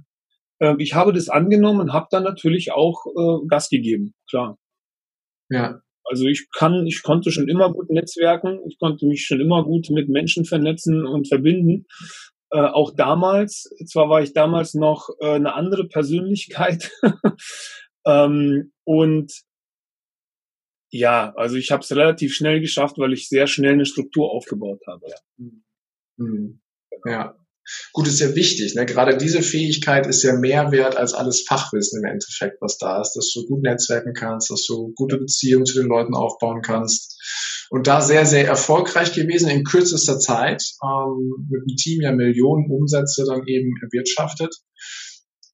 Äh, 0.61 0.75
ich 0.79 0.95
habe 0.95 1.13
das 1.13 1.29
angenommen 1.29 1.81
und 1.81 1.93
habe 1.93 2.07
dann 2.11 2.23
natürlich 2.23 2.71
auch 2.73 3.07
äh, 3.07 3.47
Gas 3.49 3.71
gegeben, 3.71 4.15
klar. 4.29 4.59
Ja. 5.49 5.81
Also 6.11 6.27
ich 6.27 6.51
kann, 6.51 6.87
ich 6.89 7.05
konnte 7.05 7.31
schon 7.31 7.49
immer 7.49 7.73
gut 7.73 7.89
netzwerken, 7.89 8.59
ich 8.67 8.81
konnte 8.81 9.07
mich 9.07 9.25
schon 9.25 9.41
immer 9.41 9.63
gut 9.63 9.91
mit 9.91 10.09
Menschen 10.09 10.45
vernetzen 10.45 11.07
und 11.07 11.29
verbinden. 11.29 11.87
Äh, 12.51 12.63
auch 12.63 12.93
damals, 12.97 13.73
zwar 13.87 14.09
war 14.09 14.21
ich 14.21 14.33
damals 14.33 14.75
noch 14.75 15.09
äh, 15.21 15.35
eine 15.35 15.55
andere 15.55 15.87
Persönlichkeit, 15.87 16.91
ähm, 18.05 18.73
und 18.83 19.33
ja, 20.91 21.33
also 21.37 21.55
ich 21.55 21.71
habe 21.71 21.85
es 21.85 21.93
relativ 21.93 22.35
schnell 22.35 22.61
geschafft, 22.61 22.99
weil 22.99 23.13
ich 23.13 23.29
sehr 23.29 23.47
schnell 23.47 23.75
eine 23.75 23.87
Struktur 23.87 24.33
aufgebaut 24.33 24.81
habe. 24.89 25.07
Ja. 25.09 25.47
Mhm. 26.17 26.61
ja. 27.05 27.37
Gut, 27.93 28.07
ist 28.07 28.21
ja 28.21 28.35
wichtig. 28.35 28.75
Ne? 28.75 28.87
Gerade 28.87 29.17
diese 29.17 29.43
Fähigkeit 29.43 30.07
ist 30.07 30.23
ja 30.23 30.35
mehr 30.35 30.73
wert 30.73 30.97
als 30.97 31.13
alles 31.13 31.43
Fachwissen 31.47 32.03
im 32.03 32.11
Endeffekt, 32.11 32.61
was 32.61 32.79
da 32.79 33.01
ist, 33.01 33.15
dass 33.15 33.33
du 33.33 33.47
gut 33.47 33.63
netzwerken 33.63 34.15
kannst, 34.15 34.51
dass 34.51 34.65
du 34.67 34.93
gute 34.95 35.19
Beziehungen 35.19 35.67
zu 35.67 35.81
den 35.81 35.89
Leuten 35.89 36.15
aufbauen 36.15 36.63
kannst. 36.63 37.19
Und 37.71 37.87
da 37.87 38.01
sehr, 38.01 38.27
sehr 38.27 38.47
erfolgreich 38.47 39.13
gewesen 39.13 39.49
in 39.49 39.65
kürzester 39.65 40.19
Zeit, 40.19 40.63
ähm, 40.83 41.47
mit 41.49 41.63
dem 41.63 41.77
Team 41.77 42.01
ja 42.03 42.13
Millionen 42.13 42.71
Umsätze 42.71 43.25
dann 43.27 43.47
eben 43.47 43.75
erwirtschaftet. 43.83 44.55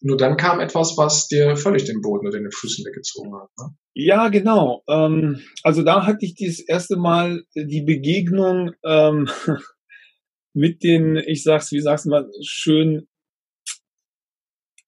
Nur 0.00 0.16
dann 0.16 0.37
kam 0.37 0.61
etwas, 0.61 0.96
was 0.96 1.26
dir 1.26 1.56
völlig 1.56 1.85
den 1.85 2.00
Boden 2.00 2.28
oder 2.28 2.38
den 2.38 2.50
Füßen 2.50 2.85
weggezogen 2.85 3.35
hat. 3.35 3.49
Ne? 3.58 3.76
Ja, 3.94 4.28
genau. 4.28 4.82
Ähm, 4.88 5.42
also 5.62 5.82
da 5.82 6.06
hatte 6.06 6.25
ich 6.26 6.35
das 6.35 6.61
erste 6.61 6.96
Mal 6.96 7.42
die 7.54 7.82
Begegnung 7.82 8.73
ähm, 8.85 9.28
mit 10.56 10.82
den, 10.82 11.16
ich 11.16 11.42
sag's, 11.42 11.70
wie 11.70 11.80
sag's 11.80 12.06
mal 12.06 12.30
schön, 12.42 13.06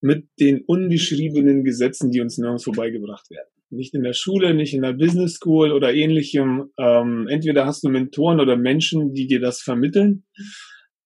mit 0.00 0.26
den 0.40 0.62
ungeschriebenen 0.66 1.62
Gesetzen, 1.62 2.10
die 2.10 2.20
uns 2.20 2.38
nirgends 2.38 2.64
vorbeigebracht 2.64 3.30
werden. 3.30 3.50
Nicht 3.68 3.94
in 3.94 4.02
der 4.02 4.14
Schule, 4.14 4.54
nicht 4.54 4.72
in 4.72 4.80
der 4.80 4.94
Business 4.94 5.34
School 5.34 5.72
oder 5.72 5.92
ähnlichem. 5.92 6.70
Ähm, 6.78 7.26
entweder 7.28 7.66
hast 7.66 7.84
du 7.84 7.90
Mentoren 7.90 8.40
oder 8.40 8.56
Menschen, 8.56 9.12
die 9.12 9.26
dir 9.26 9.40
das 9.40 9.60
vermitteln 9.60 10.24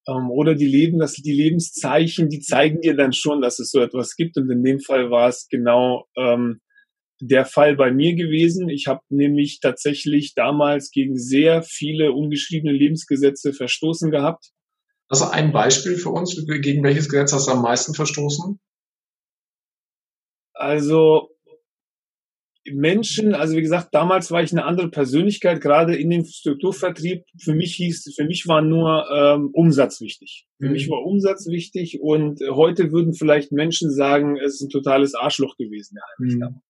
ähm, 0.07 0.31
oder 0.31 0.55
die 0.55 0.67
Leben, 0.67 1.01
dass 1.01 1.15
die 1.15 1.33
Lebenszeichen, 1.33 2.29
die 2.29 2.39
zeigen 2.39 2.81
dir 2.81 2.95
dann 2.95 3.13
schon, 3.13 3.41
dass 3.41 3.59
es 3.59 3.73
so 3.73 3.81
etwas 3.81 4.15
gibt. 4.15 4.37
Und 4.37 4.49
in 4.49 4.63
dem 4.63 4.79
Fall 4.79 5.11
war 5.11 5.29
es 5.29 5.49
genau 5.51 6.07
ähm, 6.17 6.61
der 7.25 7.45
Fall 7.45 7.77
bei 7.77 7.93
mir 7.93 8.17
gewesen. 8.17 8.69
Ich 8.69 8.89
habe 8.89 9.01
nämlich 9.09 9.61
tatsächlich 9.61 10.35
damals 10.35 10.91
gegen 10.91 11.17
sehr 11.17 11.63
viele 11.63 12.13
ungeschriebene 12.13 12.73
Lebensgesetze 12.73 13.53
verstoßen 13.53 14.11
gehabt. 14.11 14.51
Also 15.09 15.27
ein 15.27 15.53
Beispiel 15.53 15.97
für 15.97 16.11
uns, 16.11 16.35
gegen 16.47 16.83
welches 16.83 17.09
Gesetz 17.09 17.33
hast 17.33 17.47
du 17.47 17.53
am 17.53 17.63
meisten 17.63 17.95
verstoßen? 17.95 18.59
Also 20.53 21.29
Menschen, 22.69 23.35
also 23.35 23.57
wie 23.57 23.63
gesagt, 23.63 23.89
damals 23.93 24.33
war 24.33 24.43
ich 24.43 24.51
eine 24.53 24.65
andere 24.65 24.91
Persönlichkeit, 24.91 25.61
gerade 25.61 25.95
in 25.95 26.11
dem 26.11 26.25
Strukturvertrieb. 26.25 27.25
Für 27.41 27.55
mich 27.55 27.75
hieß, 27.77 28.15
für 28.17 28.25
mich 28.25 28.49
war 28.49 28.63
nur 28.63 29.07
ähm, 29.15 29.51
Umsatz 29.53 30.01
wichtig. 30.01 30.47
Für 30.59 30.67
mhm. 30.67 30.73
mich 30.73 30.89
war 30.89 31.05
Umsatz 31.05 31.47
wichtig 31.47 32.01
und 32.01 32.41
heute 32.51 32.91
würden 32.91 33.15
vielleicht 33.15 33.53
Menschen 33.53 33.93
sagen, 33.93 34.37
es 34.39 34.55
ist 34.55 34.63
ein 34.63 34.71
totales 34.71 35.15
Arschloch 35.15 35.57
gewesen, 35.57 35.97
der 35.97 36.05
Heinrich 36.19 36.37
mhm. 36.37 36.63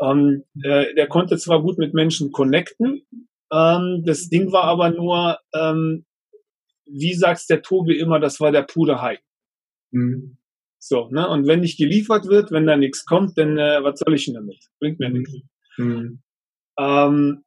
Ähm, 0.00 0.44
äh, 0.62 0.94
der 0.94 1.08
konnte 1.08 1.36
zwar 1.38 1.62
gut 1.62 1.78
mit 1.78 1.92
Menschen 1.92 2.30
connecten, 2.30 3.02
ähm, 3.52 4.02
das 4.04 4.28
Ding 4.28 4.52
war 4.52 4.64
aber 4.64 4.90
nur, 4.90 5.38
ähm, 5.54 6.04
wie 6.86 7.14
sagt's 7.14 7.46
der 7.46 7.62
Tobi 7.62 7.98
immer, 7.98 8.20
das 8.20 8.40
war 8.40 8.52
der 8.52 8.62
pure 8.62 9.00
Hype. 9.00 9.22
Mhm. 9.90 10.38
So, 10.78 11.08
ne? 11.10 11.28
Und 11.28 11.46
wenn 11.46 11.60
nicht 11.60 11.78
geliefert 11.78 12.26
wird, 12.26 12.50
wenn 12.50 12.66
da 12.66 12.76
nichts 12.76 13.04
kommt, 13.04 13.36
dann 13.36 13.58
äh, 13.58 13.82
was 13.82 13.98
soll 13.98 14.14
ich 14.14 14.26
denn 14.26 14.34
damit? 14.34 14.58
Bringt 14.78 15.00
mir 15.00 15.10
nichts. 15.10 15.34
Mhm. 15.76 16.22
Ähm, 16.78 17.44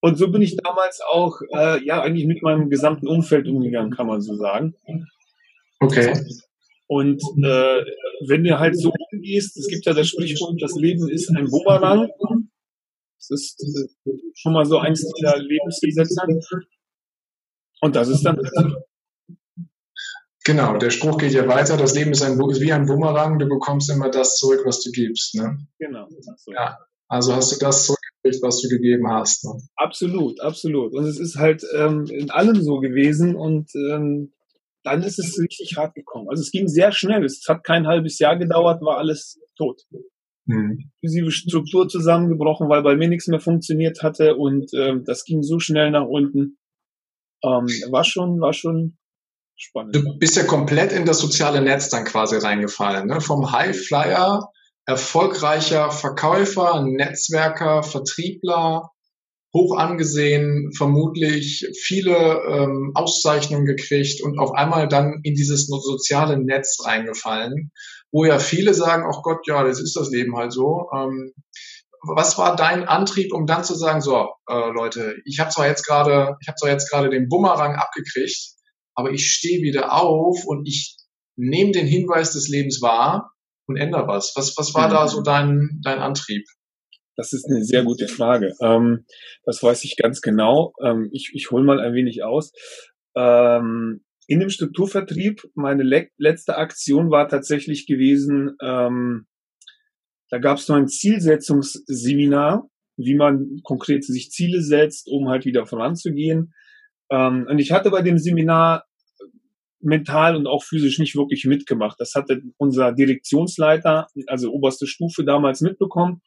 und 0.00 0.18
so 0.18 0.30
bin 0.30 0.42
ich 0.42 0.56
damals 0.56 1.00
auch, 1.00 1.40
äh, 1.54 1.82
ja, 1.84 2.02
eigentlich 2.02 2.26
mit 2.26 2.42
meinem 2.42 2.68
gesamten 2.68 3.06
Umfeld 3.06 3.46
umgegangen, 3.46 3.92
kann 3.92 4.08
man 4.08 4.20
so 4.20 4.34
sagen. 4.34 4.74
Okay. 5.78 6.12
Und 6.92 7.22
äh, 7.42 7.84
wenn 8.28 8.44
du 8.44 8.58
halt 8.58 8.78
so 8.78 8.92
umgehst, 9.12 9.56
es 9.56 9.66
gibt 9.66 9.86
ja 9.86 9.94
das 9.94 10.08
Sprichwort, 10.08 10.60
das 10.60 10.74
Leben 10.74 11.08
ist 11.08 11.30
ein 11.30 11.46
Bumerang. 11.46 12.10
Das 13.18 13.30
ist 13.30 13.62
äh, 13.62 14.10
schon 14.34 14.52
mal 14.52 14.66
so 14.66 14.76
eins 14.76 15.00
dieser 15.16 15.38
Lebensgesetze. 15.38 16.20
Und 17.80 17.96
das 17.96 18.08
ist 18.08 18.22
dann 18.24 18.38
Genau, 20.44 20.76
der 20.76 20.90
Spruch 20.90 21.16
geht 21.16 21.32
ja 21.32 21.48
weiter, 21.48 21.78
das 21.78 21.94
Leben 21.94 22.10
ist, 22.10 22.22
ein, 22.22 22.38
ist 22.50 22.60
wie 22.60 22.72
ein 22.72 22.84
Bumerang, 22.84 23.38
du 23.38 23.48
bekommst 23.48 23.88
immer 23.90 24.10
das 24.10 24.36
zurück, 24.36 24.60
was 24.66 24.82
du 24.82 24.90
gibst. 24.90 25.34
Ne? 25.34 25.56
Genau. 25.78 26.08
So. 26.36 26.52
Ja, 26.52 26.76
also 27.08 27.34
hast 27.34 27.52
du 27.52 27.58
das 27.58 27.86
zurückgekriegt, 27.86 28.42
was 28.42 28.60
du 28.60 28.68
gegeben 28.68 29.08
hast. 29.08 29.46
Ne? 29.46 29.62
Absolut, 29.76 30.40
absolut. 30.40 30.92
Und 30.92 31.06
es 31.06 31.18
ist 31.18 31.36
halt 31.36 31.64
ähm, 31.74 32.04
in 32.10 32.30
allem 32.30 32.60
so 32.60 32.80
gewesen 32.80 33.34
und 33.34 33.70
ähm, 33.76 34.32
dann 34.84 35.02
ist 35.02 35.18
es 35.18 35.38
richtig 35.38 35.76
hart 35.76 35.94
gekommen. 35.94 36.28
Also 36.28 36.42
es 36.42 36.50
ging 36.50 36.68
sehr 36.68 36.92
schnell. 36.92 37.24
Es 37.24 37.44
hat 37.48 37.64
kein 37.64 37.86
halbes 37.86 38.18
Jahr 38.18 38.36
gedauert, 38.36 38.82
war 38.82 38.98
alles 38.98 39.40
tot. 39.56 39.82
Mhm. 40.46 40.90
Inklusive 41.00 41.30
Struktur 41.30 41.88
zusammengebrochen, 41.88 42.68
weil 42.68 42.82
bei 42.82 42.96
mir 42.96 43.08
nichts 43.08 43.28
mehr 43.28 43.40
funktioniert 43.40 44.02
hatte 44.02 44.36
und 44.36 44.72
ähm, 44.74 45.04
das 45.04 45.24
ging 45.24 45.42
so 45.42 45.60
schnell 45.60 45.90
nach 45.90 46.06
unten. 46.06 46.58
Ähm, 47.44 47.66
war 47.90 48.04
schon, 48.04 48.40
war 48.40 48.52
schon 48.52 48.98
spannend. 49.56 49.94
Du 49.94 50.18
bist 50.18 50.36
ja 50.36 50.44
komplett 50.44 50.92
in 50.92 51.06
das 51.06 51.18
soziale 51.18 51.60
Netz 51.60 51.88
dann 51.90 52.04
quasi 52.04 52.36
reingefallen, 52.36 53.06
ne? 53.06 53.20
Vom 53.20 53.52
Highflyer, 53.52 54.50
erfolgreicher 54.86 55.90
Verkäufer, 55.90 56.84
Netzwerker, 56.84 57.82
Vertriebler, 57.82 58.90
hoch 59.54 59.76
angesehen, 59.76 60.70
vermutlich 60.76 61.68
viele 61.78 62.42
ähm, 62.48 62.92
Auszeichnungen 62.94 63.66
gekriegt 63.66 64.22
und 64.22 64.38
auf 64.38 64.52
einmal 64.52 64.88
dann 64.88 65.20
in 65.22 65.34
dieses 65.34 65.66
soziale 65.66 66.42
Netz 66.42 66.78
reingefallen, 66.84 67.70
wo 68.10 68.24
ja 68.24 68.38
viele 68.38 68.72
sagen, 68.72 69.04
ach 69.06 69.22
Gott, 69.22 69.46
ja, 69.46 69.62
das 69.62 69.80
ist 69.80 69.94
das 69.94 70.10
Leben 70.10 70.36
halt 70.36 70.52
so. 70.52 70.88
Ähm, 70.94 71.32
was 72.02 72.36
war 72.38 72.56
dein 72.56 72.84
Antrieb, 72.84 73.32
um 73.32 73.46
dann 73.46 73.62
zu 73.62 73.74
sagen, 73.74 74.00
so 74.00 74.30
äh, 74.48 74.70
Leute, 74.72 75.16
ich 75.24 75.38
habe 75.38 75.50
zwar 75.50 75.68
jetzt 75.68 75.86
gerade, 75.86 76.36
ich 76.40 76.48
habe 76.48 76.56
zwar 76.56 76.70
jetzt 76.70 76.90
gerade 76.90 77.10
den 77.10 77.28
Bumerang 77.28 77.76
abgekriegt, 77.76 78.54
aber 78.94 79.12
ich 79.12 79.30
stehe 79.30 79.62
wieder 79.62 79.92
auf 79.92 80.44
und 80.46 80.66
ich 80.66 80.96
nehme 81.36 81.72
den 81.72 81.86
Hinweis 81.86 82.32
des 82.32 82.48
Lebens 82.48 82.82
wahr 82.82 83.32
und 83.66 83.76
ändere 83.76 84.08
was. 84.08 84.32
Was, 84.34 84.56
was 84.56 84.74
war 84.74 84.88
mhm. 84.88 84.92
da 84.92 85.08
so 85.08 85.22
dein, 85.22 85.80
dein 85.82 85.98
Antrieb? 85.98 86.44
Das 87.16 87.32
ist 87.32 87.46
eine 87.46 87.64
sehr 87.64 87.84
gute 87.84 88.08
Frage. 88.08 88.54
Ähm, 88.62 89.04
das 89.44 89.62
weiß 89.62 89.84
ich 89.84 89.96
ganz 89.96 90.20
genau. 90.20 90.72
Ähm, 90.82 91.08
ich 91.12 91.30
ich 91.34 91.50
hole 91.50 91.64
mal 91.64 91.80
ein 91.80 91.94
wenig 91.94 92.24
aus. 92.24 92.52
Ähm, 93.14 94.02
in 94.26 94.40
dem 94.40 94.50
Strukturvertrieb, 94.50 95.42
meine 95.54 95.82
le 95.82 96.08
letzte 96.16 96.56
Aktion 96.56 97.10
war 97.10 97.28
tatsächlich 97.28 97.86
gewesen, 97.86 98.56
ähm, 98.62 99.26
da 100.30 100.38
gab 100.38 100.56
es 100.56 100.68
noch 100.68 100.76
ein 100.76 100.88
Zielsetzungsseminar, 100.88 102.66
wie 102.96 103.14
man 103.14 103.60
konkret 103.64 104.04
sich 104.04 104.30
Ziele 104.30 104.62
setzt, 104.62 105.06
um 105.06 105.28
halt 105.28 105.44
wieder 105.44 105.66
voranzugehen. 105.66 106.54
Ähm, 107.10 107.46
und 107.50 107.58
ich 107.58 107.72
hatte 107.72 107.90
bei 107.90 108.00
dem 108.00 108.16
Seminar 108.16 108.86
mental 109.80 110.36
und 110.36 110.46
auch 110.46 110.62
physisch 110.62 110.98
nicht 110.98 111.16
wirklich 111.16 111.44
mitgemacht. 111.44 112.00
Das 112.00 112.14
hatte 112.14 112.40
unser 112.56 112.92
Direktionsleiter, 112.92 114.06
also 114.26 114.52
oberste 114.52 114.86
Stufe 114.86 115.24
damals 115.24 115.60
mitbekommen. 115.60 116.22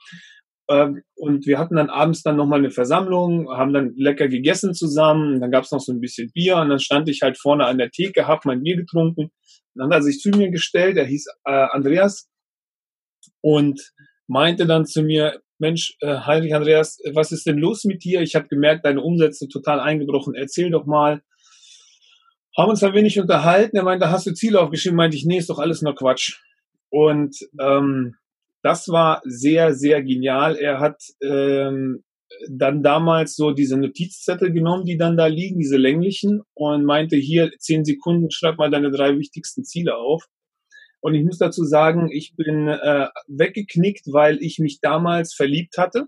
Ähm, 0.69 1.03
und 1.15 1.45
wir 1.45 1.59
hatten 1.59 1.75
dann 1.75 1.89
abends 1.89 2.23
dann 2.23 2.37
nochmal 2.37 2.59
eine 2.59 2.71
Versammlung, 2.71 3.49
haben 3.49 3.73
dann 3.73 3.93
lecker 3.95 4.27
gegessen 4.27 4.73
zusammen, 4.73 5.39
dann 5.39 5.51
gab 5.51 5.63
es 5.63 5.71
noch 5.71 5.79
so 5.79 5.91
ein 5.91 5.99
bisschen 5.99 6.31
Bier 6.31 6.57
und 6.57 6.69
dann 6.69 6.79
stand 6.79 7.07
ich 7.07 7.21
halt 7.21 7.37
vorne 7.37 7.65
an 7.65 7.77
der 7.77 7.91
Theke, 7.91 8.27
hab 8.27 8.45
mein 8.45 8.63
Bier 8.63 8.77
getrunken. 8.77 9.25
Und 9.25 9.31
dann 9.75 9.89
hat 9.89 9.99
er 9.99 10.03
sich 10.03 10.19
zu 10.19 10.29
mir 10.29 10.49
gestellt, 10.49 10.97
er 10.97 11.05
hieß 11.05 11.27
äh, 11.45 11.51
Andreas 11.51 12.29
und 13.41 13.79
meinte 14.27 14.65
dann 14.65 14.85
zu 14.85 15.03
mir, 15.03 15.41
Mensch, 15.57 15.95
äh, 16.01 16.17
Heinrich 16.25 16.53
Andreas, 16.53 16.99
was 17.13 17.31
ist 17.31 17.45
denn 17.45 17.57
los 17.57 17.85
mit 17.85 18.03
dir? 18.03 18.21
Ich 18.21 18.35
habe 18.35 18.47
gemerkt, 18.47 18.85
deine 18.85 19.01
Umsätze 19.01 19.47
total 19.47 19.79
eingebrochen. 19.79 20.33
Erzähl 20.35 20.69
doch 20.69 20.85
mal. 20.85 21.21
Haben 22.57 22.69
uns 22.69 22.83
ein 22.83 22.93
wenig 22.93 23.19
unterhalten. 23.19 23.77
Er 23.77 23.83
meinte, 23.83 24.09
hast 24.09 24.25
du 24.27 24.33
Ziele 24.33 24.59
aufgeschrieben? 24.59 24.97
Meinte 24.97 25.15
ich, 25.15 25.25
nee, 25.25 25.37
ist 25.37 25.49
doch 25.49 25.59
alles 25.59 25.81
nur 25.81 25.95
Quatsch. 25.95 26.39
Und 26.89 27.37
ähm, 27.59 28.15
das 28.65 28.87
war 28.87 29.21
sehr, 29.25 29.75
sehr 29.75 30.01
genial. 30.01 30.55
Er 30.55 30.79
hat 30.79 30.99
ähm, 31.21 32.03
dann 32.49 32.81
damals 32.81 33.35
so 33.35 33.51
diese 33.51 33.77
Notizzettel 33.77 34.51
genommen, 34.51 34.85
die 34.85 34.97
dann 34.97 35.17
da 35.17 35.27
liegen, 35.27 35.59
diese 35.59 35.77
länglichen, 35.77 36.41
und 36.55 36.83
meinte, 36.83 37.15
hier 37.15 37.51
zehn 37.59 37.85
Sekunden, 37.85 38.31
schreib 38.31 38.57
mal 38.57 38.71
deine 38.71 38.89
drei 38.89 39.19
wichtigsten 39.19 39.63
Ziele 39.65 39.95
auf. 39.95 40.25
Und 40.99 41.13
ich 41.13 41.23
muss 41.23 41.37
dazu 41.37 41.63
sagen, 41.63 42.09
ich 42.11 42.35
bin 42.35 42.67
äh, 42.67 43.07
weggeknickt, 43.27 44.07
weil 44.11 44.41
ich 44.41 44.57
mich 44.57 44.79
damals 44.81 45.35
verliebt 45.35 45.77
hatte. 45.77 46.07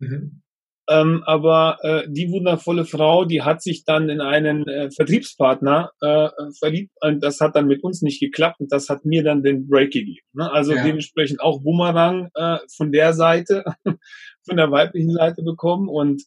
Mhm. 0.00 0.42
Ähm, 0.88 1.22
aber 1.24 1.78
äh, 1.80 2.02
die 2.08 2.30
wundervolle 2.30 2.84
Frau, 2.84 3.24
die 3.24 3.42
hat 3.42 3.62
sich 3.62 3.84
dann 3.84 4.10
in 4.10 4.20
einen 4.20 4.68
äh, 4.68 4.90
Vertriebspartner 4.90 5.92
äh, 6.02 6.28
verliebt 6.58 6.92
und 7.00 7.24
das 7.24 7.40
hat 7.40 7.56
dann 7.56 7.66
mit 7.66 7.82
uns 7.82 8.02
nicht 8.02 8.20
geklappt 8.20 8.60
und 8.60 8.70
das 8.70 8.90
hat 8.90 9.06
mir 9.06 9.22
dann 9.22 9.42
den 9.42 9.66
Break 9.66 9.92
gegeben. 9.92 10.26
Ne? 10.34 10.50
Also 10.52 10.74
ja. 10.74 10.84
dementsprechend 10.84 11.40
auch 11.40 11.62
Bumerang 11.62 12.28
äh, 12.34 12.58
von 12.76 12.92
der 12.92 13.14
Seite, 13.14 13.64
von 14.46 14.56
der 14.58 14.70
weiblichen 14.70 15.12
Seite 15.12 15.42
bekommen 15.42 15.88
und 15.88 16.22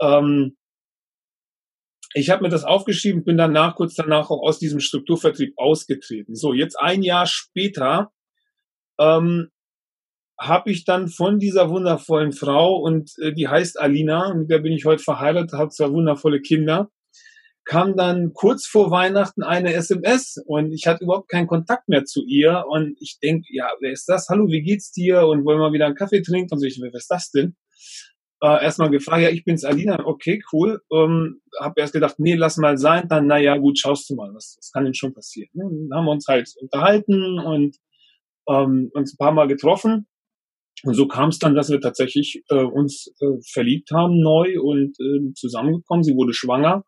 ähm, 0.00 0.56
ich 2.14 2.30
habe 2.30 2.44
mir 2.44 2.48
das 2.48 2.64
aufgeschrieben, 2.64 3.24
bin 3.24 3.36
danach 3.36 3.74
kurz 3.74 3.94
danach 3.94 4.30
auch 4.30 4.40
aus 4.40 4.58
diesem 4.58 4.80
Strukturvertrieb 4.80 5.52
ausgetreten. 5.58 6.34
So, 6.34 6.54
jetzt 6.54 6.80
ein 6.80 7.02
Jahr 7.02 7.26
später 7.26 8.10
ähm, 8.98 9.50
habe 10.38 10.70
ich 10.70 10.84
dann 10.84 11.08
von 11.08 11.38
dieser 11.38 11.70
wundervollen 11.70 12.32
Frau 12.32 12.76
und 12.76 13.12
äh, 13.20 13.32
die 13.32 13.48
heißt 13.48 13.80
Alina, 13.80 14.34
mit 14.34 14.50
der 14.50 14.58
bin 14.58 14.72
ich 14.72 14.84
heute 14.84 15.02
verheiratet, 15.02 15.52
habe 15.52 15.70
zwei 15.70 15.90
wundervolle 15.90 16.40
Kinder, 16.40 16.90
kam 17.64 17.96
dann 17.96 18.32
kurz 18.32 18.66
vor 18.66 18.90
Weihnachten 18.90 19.42
eine 19.42 19.72
SMS 19.72 20.42
und 20.46 20.72
ich 20.72 20.86
hatte 20.86 21.04
überhaupt 21.04 21.28
keinen 21.28 21.46
Kontakt 21.46 21.88
mehr 21.88 22.04
zu 22.04 22.22
ihr 22.24 22.64
und 22.68 22.96
ich 23.00 23.18
denk, 23.22 23.44
ja, 23.48 23.68
wer 23.80 23.92
ist 23.92 24.08
das? 24.08 24.28
Hallo, 24.28 24.46
wie 24.48 24.62
geht's 24.62 24.92
dir? 24.92 25.26
Und 25.26 25.44
wollen 25.44 25.58
wir 25.58 25.72
wieder 25.72 25.86
einen 25.86 25.96
Kaffee 25.96 26.22
trinken? 26.22 26.52
Und 26.52 26.60
so, 26.60 26.66
ich, 26.66 26.78
wer 26.80 26.92
ist 26.94 27.10
das 27.10 27.30
denn? 27.30 27.56
äh, 28.42 28.64
erstmal 28.64 28.90
gefragt, 28.90 29.22
ja, 29.22 29.30
ich 29.30 29.44
bin's 29.44 29.64
Alina, 29.64 30.04
okay, 30.04 30.42
cool. 30.52 30.82
Ähm, 30.92 31.40
hab 31.58 31.78
erst 31.78 31.94
gedacht, 31.94 32.16
nee, 32.18 32.34
lass 32.34 32.56
mal 32.58 32.76
sein. 32.76 33.08
Dann, 33.08 33.26
naja, 33.26 33.56
gut, 33.56 33.78
schaust 33.78 34.10
du 34.10 34.14
mal, 34.14 34.32
was, 34.34 34.56
was 34.58 34.70
kann 34.72 34.84
denn 34.84 34.94
schon 34.94 35.14
passieren. 35.14 35.50
Ne? 35.54 35.64
Dann 35.64 35.98
haben 35.98 36.04
wir 36.06 36.12
uns 36.12 36.26
halt 36.28 36.52
unterhalten 36.60 37.38
und 37.38 37.76
ähm, 38.48 38.90
uns 38.92 39.14
ein 39.14 39.18
paar 39.18 39.32
Mal 39.32 39.48
getroffen. 39.48 40.06
Und 40.84 40.94
so 40.94 41.08
kam 41.08 41.30
es 41.30 41.38
dann, 41.38 41.54
dass 41.54 41.70
wir 41.70 41.80
tatsächlich 41.80 42.42
äh, 42.50 42.62
uns 42.62 43.12
äh, 43.20 43.40
verliebt 43.50 43.90
haben 43.92 44.20
neu 44.20 44.60
und 44.60 44.98
äh, 45.00 45.32
zusammengekommen. 45.34 46.04
Sie 46.04 46.14
wurde 46.14 46.34
schwanger. 46.34 46.84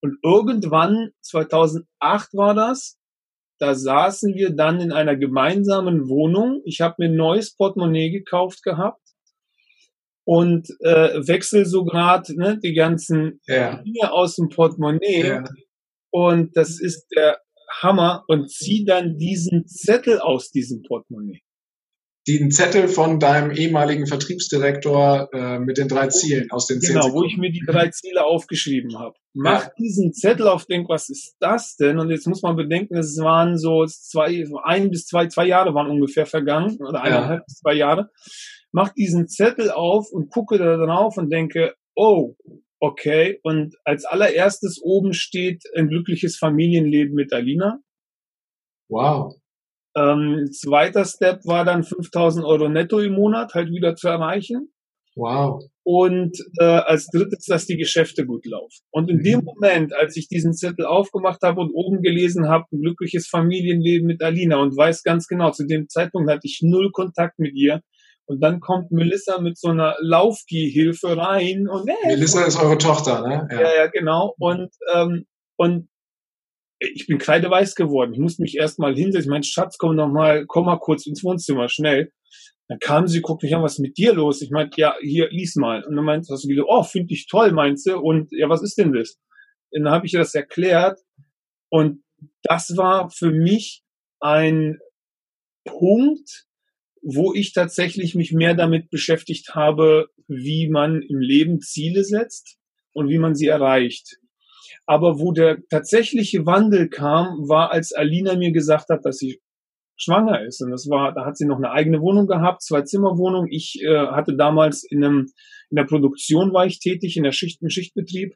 Und 0.00 0.16
irgendwann, 0.22 1.10
2008 1.20 2.34
war 2.34 2.54
das, 2.54 2.98
da 3.58 3.74
saßen 3.74 4.34
wir 4.34 4.50
dann 4.50 4.80
in 4.80 4.90
einer 4.90 5.16
gemeinsamen 5.16 6.08
Wohnung. 6.08 6.62
Ich 6.64 6.80
habe 6.80 6.94
mir 6.98 7.10
ein 7.10 7.16
neues 7.16 7.54
Portemonnaie 7.54 8.10
gekauft 8.10 8.62
gehabt 8.62 9.02
und 10.24 10.68
äh, 10.80 11.26
wechsel 11.26 11.66
so 11.66 11.84
gerade 11.84 12.34
ne, 12.38 12.58
die 12.62 12.72
ganzen 12.72 13.40
ja. 13.46 13.82
Dinge 13.82 14.12
aus 14.12 14.36
dem 14.36 14.48
Portemonnaie 14.48 15.26
ja. 15.26 15.44
und 16.10 16.56
das 16.56 16.80
ist 16.80 17.08
der 17.14 17.38
Hammer 17.82 18.24
und 18.28 18.50
zieh 18.50 18.84
dann 18.86 19.18
diesen 19.18 19.66
Zettel 19.66 20.20
aus 20.20 20.50
diesem 20.50 20.82
Portemonnaie. 20.82 21.42
Den 22.38 22.50
Zettel 22.50 22.88
von 22.88 23.18
deinem 23.18 23.50
ehemaligen 23.50 24.06
Vertriebsdirektor 24.06 25.28
äh, 25.32 25.58
mit 25.58 25.78
den 25.78 25.88
drei 25.88 26.08
Zielen 26.08 26.50
aus 26.50 26.66
den 26.66 26.80
zehn 26.80 26.94
Genau, 26.94 27.06
Sekunden. 27.06 27.22
wo 27.22 27.26
ich 27.26 27.36
mir 27.36 27.50
die 27.50 27.64
drei 27.66 27.88
Ziele 27.88 28.24
aufgeschrieben 28.24 28.98
habe. 28.98 29.14
Mach 29.34 29.64
ja. 29.64 29.72
diesen 29.78 30.12
Zettel 30.12 30.48
auf, 30.48 30.66
denk, 30.66 30.88
was 30.88 31.08
ist 31.08 31.36
das 31.40 31.76
denn? 31.76 31.98
Und 31.98 32.10
jetzt 32.10 32.26
muss 32.26 32.42
man 32.42 32.56
bedenken, 32.56 32.96
es 32.96 33.18
waren 33.18 33.58
so 33.58 33.86
zwei, 33.86 34.44
ein 34.64 34.90
bis 34.90 35.06
zwei, 35.06 35.28
zwei 35.28 35.46
Jahre 35.46 35.74
waren 35.74 35.90
ungefähr 35.90 36.26
vergangen 36.26 36.78
oder 36.80 37.02
eineinhalb 37.02 37.44
bis 37.46 37.58
zwei 37.58 37.74
Jahre 37.74 38.10
mach 38.72 38.92
diesen 38.92 39.28
Zettel 39.28 39.70
auf 39.70 40.10
und 40.12 40.30
gucke 40.30 40.58
da 40.58 40.76
drauf 40.76 41.16
und 41.16 41.30
denke, 41.30 41.74
oh, 41.94 42.36
okay. 42.78 43.40
Und 43.42 43.76
als 43.84 44.04
allererstes 44.04 44.80
oben 44.82 45.12
steht 45.12 45.64
ein 45.76 45.88
glückliches 45.88 46.36
Familienleben 46.36 47.14
mit 47.14 47.32
Alina. 47.32 47.80
Wow. 48.88 49.36
Ähm, 49.96 50.48
zweiter 50.52 51.04
Step 51.04 51.40
war 51.44 51.64
dann 51.64 51.82
5000 51.82 52.44
Euro 52.44 52.68
netto 52.68 53.00
im 53.00 53.14
Monat 53.14 53.54
halt 53.54 53.70
wieder 53.70 53.94
zu 53.96 54.08
erreichen. 54.08 54.72
Wow. 55.16 55.62
Und 55.82 56.38
äh, 56.60 56.64
als 56.64 57.06
drittes, 57.08 57.46
dass 57.46 57.66
die 57.66 57.76
Geschäfte 57.76 58.24
gut 58.24 58.46
laufen. 58.46 58.84
Und 58.90 59.10
in 59.10 59.18
mhm. 59.18 59.22
dem 59.22 59.44
Moment, 59.44 59.92
als 59.94 60.16
ich 60.16 60.28
diesen 60.28 60.54
Zettel 60.54 60.86
aufgemacht 60.86 61.42
habe 61.42 61.60
und 61.60 61.72
oben 61.74 62.00
gelesen 62.00 62.48
habe, 62.48 62.66
ein 62.72 62.80
glückliches 62.80 63.26
Familienleben 63.26 64.06
mit 64.06 64.22
Alina 64.22 64.56
und 64.58 64.76
weiß 64.76 65.02
ganz 65.02 65.26
genau, 65.26 65.50
zu 65.50 65.66
dem 65.66 65.88
Zeitpunkt 65.88 66.30
hatte 66.30 66.46
ich 66.46 66.60
null 66.62 66.90
Kontakt 66.92 67.38
mit 67.38 67.54
ihr, 67.54 67.80
und 68.30 68.40
dann 68.44 68.60
kommt 68.60 68.92
Melissa 68.92 69.40
mit 69.40 69.58
so 69.58 69.70
einer 69.70 69.96
Laufgehhilfe 69.98 71.16
rein 71.16 71.66
und 71.66 71.90
hey, 71.90 72.14
Melissa 72.14 72.44
ist 72.44 72.62
eure 72.62 72.78
Tochter, 72.78 73.26
ne? 73.26 73.48
Ja, 73.50 73.60
ja, 73.60 73.76
ja 73.76 73.86
genau. 73.88 74.36
Und 74.38 74.70
ähm, 74.94 75.26
und 75.56 75.88
ich 76.80 77.06
bin 77.06 77.18
kreideweiß 77.18 77.74
geworden. 77.74 78.14
Ich 78.14 78.18
musste 78.18 78.42
mich 78.42 78.56
erstmal 78.56 78.94
hinsetzen. 78.94 79.30
Mein 79.30 79.42
Schatz, 79.42 79.76
komm 79.78 79.96
noch 79.96 80.08
mal, 80.08 80.46
komm 80.46 80.66
mal 80.66 80.78
kurz 80.78 81.06
ins 81.06 81.22
Wohnzimmer, 81.22 81.68
schnell. 81.68 82.12
Dann 82.68 82.78
kam 82.78 83.06
sie, 83.06 83.20
guckt 83.20 83.42
mich 83.42 83.54
an, 83.54 83.62
was 83.62 83.74
ist 83.74 83.80
mit 83.80 83.98
dir 83.98 84.14
los? 84.14 84.40
Ich 84.42 84.50
meinte, 84.50 84.80
ja, 84.80 84.94
hier, 85.00 85.28
lies 85.30 85.56
mal. 85.56 85.84
Und 85.84 85.96
dann 85.96 86.04
meinte 86.04 86.32
hast 86.32 86.44
du 86.44 86.64
oh, 86.66 86.82
finde 86.82 87.12
ich 87.12 87.26
toll, 87.26 87.52
meinst 87.52 87.86
du? 87.86 87.98
Und 87.98 88.28
ja, 88.32 88.48
was 88.48 88.62
ist 88.62 88.78
denn 88.78 88.92
das? 88.92 89.18
Und 89.70 89.84
dann 89.84 89.92
habe 89.92 90.06
ich 90.06 90.14
ihr 90.14 90.20
das 90.20 90.34
erklärt. 90.34 91.00
Und 91.68 92.02
das 92.42 92.76
war 92.76 93.10
für 93.10 93.30
mich 93.30 93.82
ein 94.20 94.78
Punkt, 95.64 96.46
wo 97.02 97.34
ich 97.34 97.52
tatsächlich 97.52 98.14
mich 98.14 98.32
mehr 98.32 98.54
damit 98.54 98.90
beschäftigt 98.90 99.54
habe, 99.54 100.08
wie 100.28 100.68
man 100.68 101.02
im 101.02 101.18
Leben 101.18 101.60
Ziele 101.60 102.04
setzt 102.04 102.58
und 102.92 103.08
wie 103.08 103.18
man 103.18 103.34
sie 103.34 103.46
erreicht. 103.46 104.19
Aber 104.90 105.20
wo 105.20 105.30
der 105.30 105.58
tatsächliche 105.68 106.46
Wandel 106.46 106.88
kam, 106.88 107.48
war, 107.48 107.70
als 107.70 107.92
Alina 107.92 108.34
mir 108.34 108.50
gesagt 108.50 108.88
hat, 108.88 109.04
dass 109.04 109.18
sie 109.18 109.40
schwanger 109.96 110.44
ist. 110.44 110.60
Und 110.62 110.72
das 110.72 110.88
war, 110.90 111.14
da 111.14 111.24
hat 111.24 111.36
sie 111.36 111.46
noch 111.46 111.58
eine 111.58 111.70
eigene 111.70 112.00
Wohnung 112.00 112.26
gehabt, 112.26 112.60
zwei 112.60 112.82
Zimmerwohnung. 112.82 113.46
Ich 113.48 113.80
äh, 113.84 114.08
hatte 114.08 114.34
damals 114.36 114.82
in 114.82 115.04
einem, 115.04 115.26
in 115.70 115.76
der 115.76 115.84
Produktion 115.84 116.52
war 116.52 116.66
ich 116.66 116.80
tätig, 116.80 117.16
in 117.16 117.22
der 117.22 117.30
Schicht, 117.30 117.62
im 117.62 117.68
Schichtbetrieb. 117.68 118.34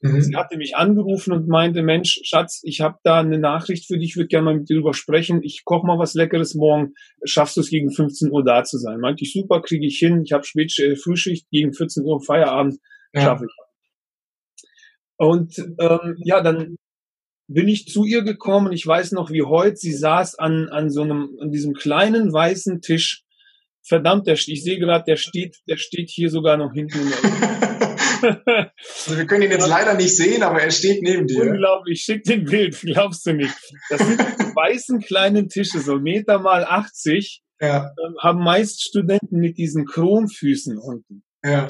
Mhm. 0.00 0.20
Sie 0.20 0.36
hatte 0.36 0.56
mich 0.58 0.76
angerufen 0.76 1.32
und 1.32 1.48
meinte, 1.48 1.82
Mensch, 1.82 2.20
Schatz, 2.22 2.60
ich 2.62 2.82
habe 2.82 2.98
da 3.02 3.18
eine 3.18 3.40
Nachricht 3.40 3.88
für 3.88 3.98
dich, 3.98 4.10
ich 4.10 4.16
würde 4.16 4.28
gerne 4.28 4.44
mal 4.44 4.56
mit 4.58 4.70
dir 4.70 4.76
drüber 4.76 4.94
sprechen. 4.94 5.42
Ich 5.42 5.62
koche 5.64 5.88
mal 5.88 5.98
was 5.98 6.14
Leckeres 6.14 6.54
morgen. 6.54 6.92
Schaffst 7.24 7.56
du 7.56 7.62
es 7.62 7.68
gegen 7.68 7.90
15 7.90 8.30
Uhr 8.30 8.44
da 8.44 8.62
zu 8.62 8.78
sein? 8.78 9.00
Meinte 9.00 9.24
ich, 9.24 9.32
super, 9.32 9.60
kriege 9.60 9.84
ich 9.84 9.98
hin. 9.98 10.22
Ich 10.24 10.30
habe 10.30 10.44
spät 10.44 10.72
äh, 10.78 10.94
Frühschicht 10.94 11.50
gegen 11.50 11.72
14 11.72 12.04
Uhr 12.04 12.22
Feierabend. 12.22 12.76
Ja. 13.12 13.22
Schaffe 13.22 13.46
ich. 13.46 13.65
Und 15.16 15.58
ähm, 15.58 16.16
ja, 16.24 16.42
dann 16.42 16.76
bin 17.48 17.68
ich 17.68 17.86
zu 17.86 18.04
ihr 18.04 18.22
gekommen. 18.22 18.72
Ich 18.72 18.86
weiß 18.86 19.12
noch 19.12 19.30
wie 19.30 19.42
heute. 19.42 19.76
Sie 19.76 19.92
saß 19.92 20.38
an, 20.38 20.68
an 20.68 20.90
so 20.90 21.02
einem, 21.02 21.36
an 21.40 21.50
diesem 21.50 21.74
kleinen 21.74 22.32
weißen 22.32 22.80
Tisch. 22.80 23.22
Verdammt, 23.82 24.26
der, 24.26 24.34
ich 24.34 24.64
sehe 24.64 24.78
gerade, 24.78 25.04
der 25.06 25.16
steht, 25.16 25.58
der 25.68 25.76
steht 25.76 26.10
hier 26.10 26.28
sogar 26.28 26.56
noch 26.56 26.72
hinten. 26.72 26.98
also 28.22 29.16
wir 29.16 29.26
können 29.26 29.42
ihn 29.42 29.52
jetzt 29.52 29.68
leider 29.68 29.94
nicht 29.94 30.16
sehen, 30.16 30.42
aber 30.42 30.60
er 30.60 30.72
steht 30.72 31.02
neben 31.02 31.28
dir. 31.28 31.42
Unglaublich, 31.42 32.00
schick 32.00 32.24
den 32.24 32.44
Bild, 32.44 32.80
glaubst 32.80 33.24
du 33.26 33.32
nicht. 33.32 33.54
Das 33.90 34.00
sind 34.00 34.18
die 34.20 34.24
weißen 34.56 35.00
kleinen 35.02 35.48
Tische, 35.48 35.78
so 35.78 36.00
Meter 36.00 36.40
mal 36.40 36.64
80, 36.64 37.42
ja. 37.60 37.92
Ähm, 38.04 38.16
haben 38.20 38.42
meist 38.42 38.82
Studenten 38.82 39.38
mit 39.38 39.56
diesen 39.56 39.86
Chromfüßen 39.86 40.78
unten. 40.78 41.22
Ja. 41.44 41.68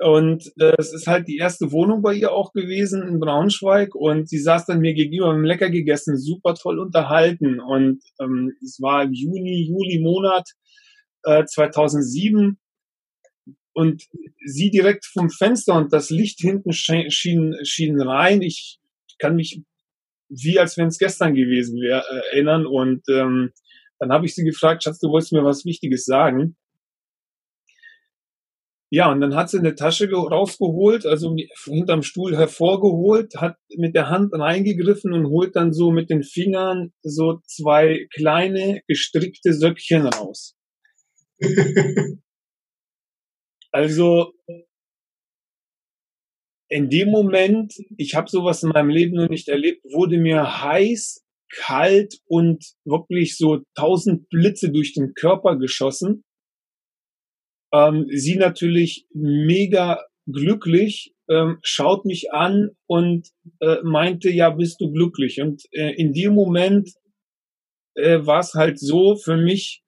Und 0.00 0.50
äh, 0.58 0.72
es 0.78 0.94
ist 0.94 1.06
halt 1.06 1.28
die 1.28 1.36
erste 1.36 1.72
Wohnung 1.72 2.00
bei 2.00 2.14
ihr 2.14 2.32
auch 2.32 2.52
gewesen 2.52 3.06
in 3.06 3.20
Braunschweig 3.20 3.94
und 3.94 4.30
sie 4.30 4.38
saß 4.38 4.64
dann 4.64 4.80
mir 4.80 4.94
gegenüber, 4.94 5.28
haben 5.28 5.44
lecker 5.44 5.68
gegessen, 5.68 6.16
super 6.16 6.54
toll 6.54 6.78
unterhalten 6.78 7.60
und 7.60 8.02
ähm, 8.18 8.54
es 8.62 8.80
war 8.80 9.02
im 9.02 9.12
Juni, 9.12 9.68
Juli 9.68 10.00
Monat 10.00 10.48
äh, 11.24 11.44
2007 11.44 12.58
und 13.74 14.04
sie 14.42 14.70
direkt 14.70 15.04
vom 15.04 15.28
Fenster 15.28 15.74
und 15.74 15.92
das 15.92 16.08
Licht 16.08 16.40
hinten 16.40 16.72
schien, 16.72 17.10
schien 17.62 18.00
rein. 18.00 18.40
Ich 18.40 18.78
kann 19.18 19.36
mich 19.36 19.60
wie 20.30 20.58
als 20.58 20.78
wenn 20.78 20.88
es 20.88 20.98
gestern 20.98 21.34
gewesen 21.34 21.78
wäre 21.80 22.04
äh, 22.08 22.36
erinnern 22.36 22.64
und 22.64 23.02
ähm, 23.10 23.50
dann 23.98 24.12
habe 24.12 24.24
ich 24.24 24.34
sie 24.34 24.44
gefragt, 24.44 24.82
Schatz, 24.82 24.98
du 24.98 25.08
wolltest 25.08 25.32
mir 25.32 25.44
was 25.44 25.66
Wichtiges 25.66 26.06
sagen. 26.06 26.56
Ja, 28.92 29.10
und 29.12 29.20
dann 29.20 29.36
hat 29.36 29.48
sie 29.50 29.58
eine 29.58 29.76
Tasche 29.76 30.10
rausgeholt, 30.10 31.06
also 31.06 31.36
hinterm 31.64 32.02
Stuhl 32.02 32.36
hervorgeholt, 32.36 33.36
hat 33.36 33.56
mit 33.76 33.94
der 33.94 34.08
Hand 34.08 34.32
reingegriffen 34.32 35.12
und 35.12 35.26
holt 35.26 35.54
dann 35.54 35.72
so 35.72 35.92
mit 35.92 36.10
den 36.10 36.24
Fingern 36.24 36.92
so 37.02 37.40
zwei 37.46 38.08
kleine 38.12 38.82
gestrickte 38.88 39.52
Söckchen 39.52 40.06
raus. 40.06 40.56
Also 43.72 44.32
in 46.68 46.88
dem 46.88 47.08
Moment, 47.08 47.74
ich 47.98 48.14
habe 48.14 48.30
sowas 48.30 48.62
in 48.62 48.70
meinem 48.70 48.88
Leben 48.90 49.16
noch 49.16 49.28
nicht 49.28 49.48
erlebt, 49.48 49.84
wurde 49.84 50.18
mir 50.18 50.62
heiß, 50.62 51.24
kalt 51.52 52.20
und 52.26 52.64
wirklich 52.84 53.36
so 53.36 53.62
tausend 53.76 54.28
Blitze 54.28 54.70
durch 54.70 54.94
den 54.94 55.14
Körper 55.14 55.56
geschossen. 55.56 56.24
Ähm, 57.72 58.06
sie 58.10 58.36
natürlich 58.36 59.06
mega 59.12 60.04
glücklich, 60.26 61.14
ähm, 61.28 61.58
schaut 61.62 62.04
mich 62.04 62.32
an 62.32 62.70
und 62.86 63.28
äh, 63.60 63.76
meinte, 63.82 64.30
ja, 64.30 64.50
bist 64.50 64.80
du 64.80 64.92
glücklich? 64.92 65.40
Und 65.40 65.62
äh, 65.72 65.94
in 65.94 66.12
dem 66.12 66.34
Moment 66.34 66.90
äh, 67.94 68.24
war 68.26 68.40
es 68.40 68.54
halt 68.54 68.78
so, 68.78 69.16
für 69.16 69.36
mich 69.36 69.82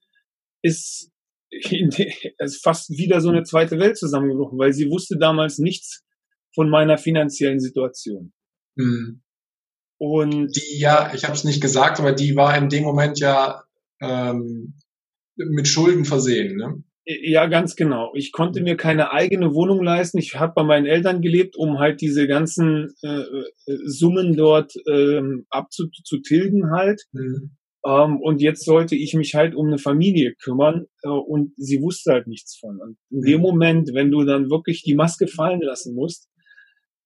ist 0.63 1.11
es 1.53 2.55
ist 2.55 2.63
fast 2.63 2.91
wieder 2.91 3.21
so 3.21 3.29
eine 3.29 3.43
zweite 3.43 3.79
Welt 3.79 3.99
zusammengebrochen, 3.99 4.59
weil 4.59 4.73
sie 4.73 4.89
wusste 4.89 5.19
damals 5.19 5.59
nichts 5.59 6.03
von 6.55 6.71
meiner 6.71 6.99
finanziellen 6.99 7.61
Situation. 7.61 8.33
Mhm. 8.77 9.23
Und 9.99 10.57
die 10.57 10.79
ja, 10.79 11.13
ich 11.15 11.25
habe 11.25 11.35
es 11.35 11.45
nicht 11.45 11.61
gesagt, 11.61 12.01
aber 12.01 12.13
die 12.13 12.35
war 12.35 12.57
in 12.57 12.69
dem 12.69 12.85
Moment 12.85 13.21
ja 13.21 13.63
ähm, 14.01 14.79
mit 15.37 15.69
Schulden 15.69 16.05
versehen, 16.05 16.57
ne? 16.57 16.83
Ja, 17.05 17.47
ganz 17.47 17.75
genau. 17.75 18.13
Ich 18.15 18.31
konnte 18.31 18.63
mir 18.63 18.77
keine 18.77 19.11
eigene 19.11 19.55
Wohnung 19.55 19.83
leisten. 19.83 20.19
Ich 20.19 20.37
habe 20.37 20.53
bei 20.55 20.63
meinen 20.63 20.87
Eltern 20.87 21.21
gelebt, 21.21 21.57
um 21.57 21.81
halt 21.81 22.01
diese 22.01 22.29
ganzen 22.29 22.95
äh, 23.03 23.23
äh 23.23 23.79
Summen 23.87 24.37
dort 24.37 24.73
ähm, 24.89 25.47
abzutilgen 25.51 26.71
halt. 26.71 27.03
Mhm. 27.13 27.57
Ähm, 27.85 28.21
und 28.21 28.41
jetzt 28.41 28.65
sollte 28.65 28.95
ich 28.95 29.15
mich 29.15 29.35
halt 29.35 29.57
um 29.57 29.67
eine 29.67 29.79
Familie 29.79 30.35
kümmern 30.41 30.87
äh, 31.03 31.09
und 31.09 31.53
sie 31.57 31.83
wusste 31.83 32.13
halt 32.13 32.29
nichts 32.29 32.57
von. 32.57 32.81
Und 32.81 32.97
in 33.11 33.23
dem 33.23 33.39
mhm. 33.39 33.43
Moment, 33.43 33.91
wenn 33.95 34.13
du 34.13 34.25
dann 34.25 34.49
wirklich 34.49 34.85
die 34.85 34.95
Maske 34.95 35.27
fallen 35.27 35.61
lassen 35.61 35.97
musst, 35.97 36.29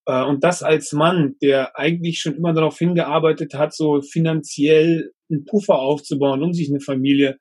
äh, 0.05 0.23
und 0.23 0.45
das 0.45 0.63
als 0.63 0.93
Mann, 0.93 1.37
der 1.41 1.79
eigentlich 1.79 2.19
schon 2.19 2.35
immer 2.35 2.53
darauf 2.53 2.77
hingearbeitet 2.77 3.55
hat, 3.55 3.75
so 3.75 4.03
finanziell 4.03 5.13
einen 5.31 5.47
Puffer 5.47 5.79
aufzubauen, 5.79 6.43
um 6.43 6.53
sich 6.53 6.69
eine 6.69 6.81
Familie 6.81 7.39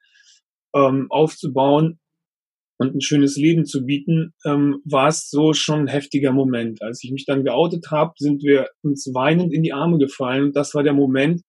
ähm, 0.73 1.07
aufzubauen 1.09 1.99
und 2.77 2.95
ein 2.95 3.01
schönes 3.01 3.35
Leben 3.37 3.65
zu 3.65 3.85
bieten, 3.85 4.33
ähm, 4.45 4.81
war 4.85 5.07
es 5.07 5.29
so 5.29 5.53
schon 5.53 5.81
ein 5.81 5.87
heftiger 5.87 6.31
Moment. 6.31 6.81
Als 6.81 7.03
ich 7.03 7.11
mich 7.11 7.25
dann 7.25 7.43
geoutet 7.43 7.91
habe, 7.91 8.13
sind 8.17 8.43
wir 8.43 8.67
uns 8.83 9.09
weinend 9.13 9.53
in 9.53 9.63
die 9.63 9.73
Arme 9.73 9.97
gefallen. 9.97 10.45
Und 10.45 10.55
das 10.55 10.73
war 10.73 10.83
der 10.83 10.93
Moment, 10.93 11.41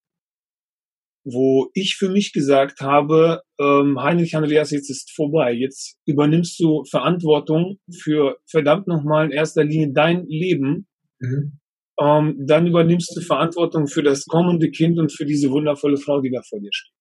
wo 1.24 1.68
ich 1.74 1.96
für 1.96 2.08
mich 2.08 2.32
gesagt 2.32 2.80
habe, 2.80 3.42
ähm, 3.60 4.00
Heinrich 4.00 4.36
Andreas, 4.36 4.70
jetzt 4.70 4.90
ist 4.90 5.10
vorbei. 5.12 5.52
Jetzt 5.52 5.98
übernimmst 6.06 6.58
du 6.60 6.84
Verantwortung 6.88 7.78
für 7.92 8.36
verdammt 8.48 8.86
nochmal 8.86 9.26
in 9.26 9.32
erster 9.32 9.64
Linie 9.64 9.92
dein 9.92 10.24
Leben. 10.26 10.86
Mhm. 11.18 11.58
Ähm, 12.00 12.36
dann 12.46 12.66
übernimmst 12.66 13.16
du 13.16 13.20
Verantwortung 13.22 13.88
für 13.88 14.02
das 14.02 14.26
kommende 14.26 14.70
Kind 14.70 14.98
und 14.98 15.12
für 15.12 15.24
diese 15.24 15.50
wundervolle 15.50 15.96
Frau, 15.96 16.20
die 16.20 16.30
da 16.30 16.42
vor 16.48 16.60
dir 16.60 16.70
steht. 16.70 16.95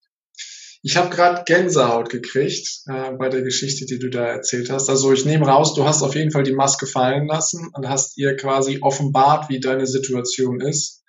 Ich 0.88 0.98
habe 0.98 1.10
gerade 1.10 1.42
Gänsehaut 1.46 2.12
gekriegt 2.12 2.84
äh, 2.86 3.14
bei 3.14 3.30
der 3.30 3.42
Geschichte, 3.42 3.88
die 3.88 3.98
du 3.98 4.08
da 4.08 4.24
erzählt 4.24 4.70
hast. 4.70 4.88
Also 4.88 5.12
ich 5.14 5.26
nehme 5.26 5.48
raus, 5.48 5.74
du 5.74 5.84
hast 5.84 6.04
auf 6.04 6.14
jeden 6.14 6.30
Fall 6.30 6.44
die 6.44 6.54
Maske 6.54 6.86
fallen 6.86 7.26
lassen 7.26 7.72
und 7.74 7.90
hast 7.90 8.20
ihr 8.20 8.36
quasi 8.36 8.78
offenbart, 8.84 9.50
wie 9.50 9.60
deine 9.60 9.88
Situation 9.88 10.62
ist. 10.62 11.04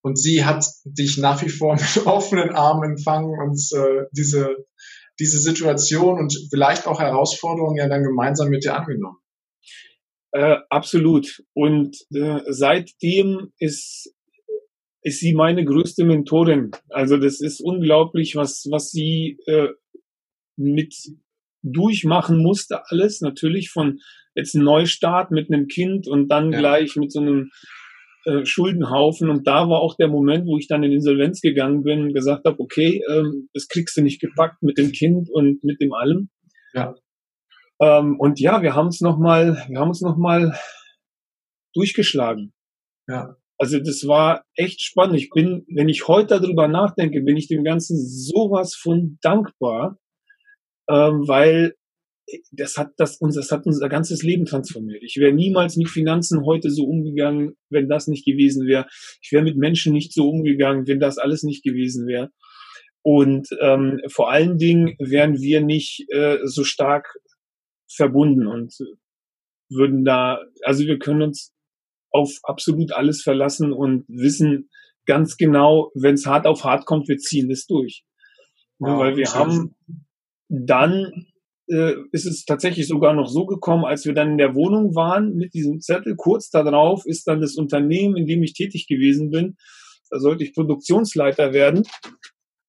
Und 0.00 0.18
sie 0.18 0.46
hat 0.46 0.64
dich 0.84 1.18
nach 1.18 1.42
wie 1.42 1.50
vor 1.50 1.74
mit 1.94 2.06
offenen 2.06 2.52
Armen 2.52 2.92
empfangen 2.92 3.38
und 3.38 3.60
äh, 3.76 4.06
diese, 4.12 4.56
diese 5.20 5.38
Situation 5.40 6.18
und 6.18 6.34
vielleicht 6.48 6.86
auch 6.86 6.98
Herausforderungen 6.98 7.76
ja 7.76 7.88
dann 7.88 8.04
gemeinsam 8.04 8.48
mit 8.48 8.64
dir 8.64 8.74
angenommen. 8.74 9.18
Äh, 10.30 10.56
absolut. 10.70 11.44
Und 11.52 11.98
äh, 12.14 12.40
seitdem 12.48 13.52
ist, 13.58 14.14
ist 15.02 15.18
sie 15.20 15.34
meine 15.34 15.64
größte 15.64 16.04
Mentorin. 16.04 16.70
Also 16.88 17.16
das 17.16 17.40
ist 17.40 17.60
unglaublich, 17.60 18.36
was, 18.36 18.66
was 18.70 18.90
sie 18.90 19.38
äh, 19.46 19.68
mit 20.56 20.94
durchmachen 21.62 22.38
musste, 22.42 22.82
alles 22.90 23.20
natürlich 23.20 23.70
von 23.70 24.00
jetzt 24.34 24.54
Neustart 24.54 25.30
mit 25.30 25.52
einem 25.52 25.66
Kind 25.66 26.08
und 26.08 26.28
dann 26.28 26.52
ja. 26.52 26.58
gleich 26.58 26.96
mit 26.96 27.12
so 27.12 27.20
einem 27.20 27.50
äh, 28.24 28.44
Schuldenhaufen. 28.44 29.28
Und 29.28 29.46
da 29.46 29.68
war 29.68 29.80
auch 29.80 29.96
der 29.96 30.08
Moment, 30.08 30.46
wo 30.46 30.56
ich 30.56 30.68
dann 30.68 30.82
in 30.82 30.92
Insolvenz 30.92 31.40
gegangen 31.40 31.82
bin 31.82 32.02
und 32.02 32.14
gesagt 32.14 32.44
habe, 32.46 32.58
okay, 32.60 33.02
ähm, 33.10 33.48
das 33.52 33.68
kriegst 33.68 33.96
du 33.96 34.02
nicht 34.02 34.20
gepackt 34.20 34.62
mit 34.62 34.78
dem 34.78 34.92
Kind 34.92 35.28
und 35.30 35.62
mit 35.64 35.80
dem 35.80 35.92
allem. 35.92 36.30
Ja. 36.72 36.94
Ähm, 37.80 38.18
und 38.18 38.40
ja, 38.40 38.62
wir 38.62 38.74
haben 38.74 38.88
es 38.88 39.00
nochmal, 39.00 39.64
wir 39.68 39.78
haben 39.78 39.88
uns 39.88 40.00
nochmal 40.00 40.56
durchgeschlagen. 41.74 42.52
Ja. 43.08 43.36
Also 43.62 43.78
das 43.78 44.08
war 44.08 44.44
echt 44.56 44.80
spannend. 44.80 45.18
Ich 45.18 45.30
bin, 45.30 45.64
wenn 45.72 45.88
ich 45.88 46.08
heute 46.08 46.40
darüber 46.40 46.66
nachdenke, 46.66 47.20
bin 47.20 47.36
ich 47.36 47.46
dem 47.46 47.62
Ganzen 47.62 47.96
sowas 47.96 48.74
von 48.74 49.18
dankbar, 49.22 50.00
ähm, 50.90 51.28
weil 51.28 51.76
das 52.50 52.76
hat 52.76 52.94
das 52.96 53.18
uns, 53.18 53.36
das 53.36 53.52
hat 53.52 53.64
unser 53.64 53.88
ganzes 53.88 54.24
Leben 54.24 54.46
transformiert. 54.46 55.04
Ich 55.04 55.16
wäre 55.16 55.32
niemals 55.32 55.76
mit 55.76 55.88
Finanzen 55.88 56.44
heute 56.44 56.72
so 56.72 56.86
umgegangen, 56.86 57.52
wenn 57.70 57.88
das 57.88 58.08
nicht 58.08 58.26
gewesen 58.26 58.66
wäre. 58.66 58.88
Ich 59.22 59.30
wäre 59.30 59.44
mit 59.44 59.56
Menschen 59.56 59.92
nicht 59.92 60.12
so 60.12 60.28
umgegangen, 60.28 60.88
wenn 60.88 60.98
das 60.98 61.18
alles 61.18 61.44
nicht 61.44 61.62
gewesen 61.62 62.08
wäre. 62.08 62.32
Und 63.02 63.46
ähm, 63.60 64.00
vor 64.08 64.32
allen 64.32 64.58
Dingen 64.58 64.96
wären 64.98 65.40
wir 65.40 65.60
nicht 65.60 66.04
äh, 66.10 66.38
so 66.42 66.64
stark 66.64 67.14
verbunden 67.88 68.48
und 68.48 68.74
würden 69.70 70.04
da, 70.04 70.40
also 70.64 70.84
wir 70.84 70.98
können 70.98 71.22
uns 71.22 71.51
auf 72.12 72.38
absolut 72.44 72.92
alles 72.92 73.22
verlassen 73.22 73.72
und 73.72 74.04
wissen, 74.08 74.68
ganz 75.06 75.36
genau, 75.36 75.90
wenn 75.94 76.14
es 76.14 76.26
hart 76.26 76.46
auf 76.46 76.64
hart 76.64 76.86
kommt, 76.86 77.08
wir 77.08 77.18
ziehen 77.18 77.48
das 77.48 77.66
durch. 77.66 78.04
Wow, 78.78 78.98
weil 78.98 79.16
wir 79.16 79.32
haben 79.32 79.74
dann 80.48 81.26
äh, 81.68 81.94
ist 82.12 82.26
es 82.26 82.44
tatsächlich 82.44 82.86
sogar 82.86 83.14
noch 83.14 83.28
so 83.28 83.46
gekommen, 83.46 83.84
als 83.84 84.04
wir 84.04 84.12
dann 84.12 84.32
in 84.32 84.38
der 84.38 84.54
Wohnung 84.54 84.94
waren 84.94 85.34
mit 85.34 85.54
diesem 85.54 85.80
Zettel, 85.80 86.16
kurz 86.16 86.50
darauf 86.50 87.06
ist 87.06 87.26
dann 87.26 87.40
das 87.40 87.56
Unternehmen, 87.56 88.16
in 88.16 88.26
dem 88.26 88.42
ich 88.42 88.52
tätig 88.52 88.86
gewesen 88.86 89.30
bin, 89.30 89.56
da 90.10 90.18
sollte 90.18 90.44
ich 90.44 90.54
Produktionsleiter 90.54 91.52
werden, 91.52 91.84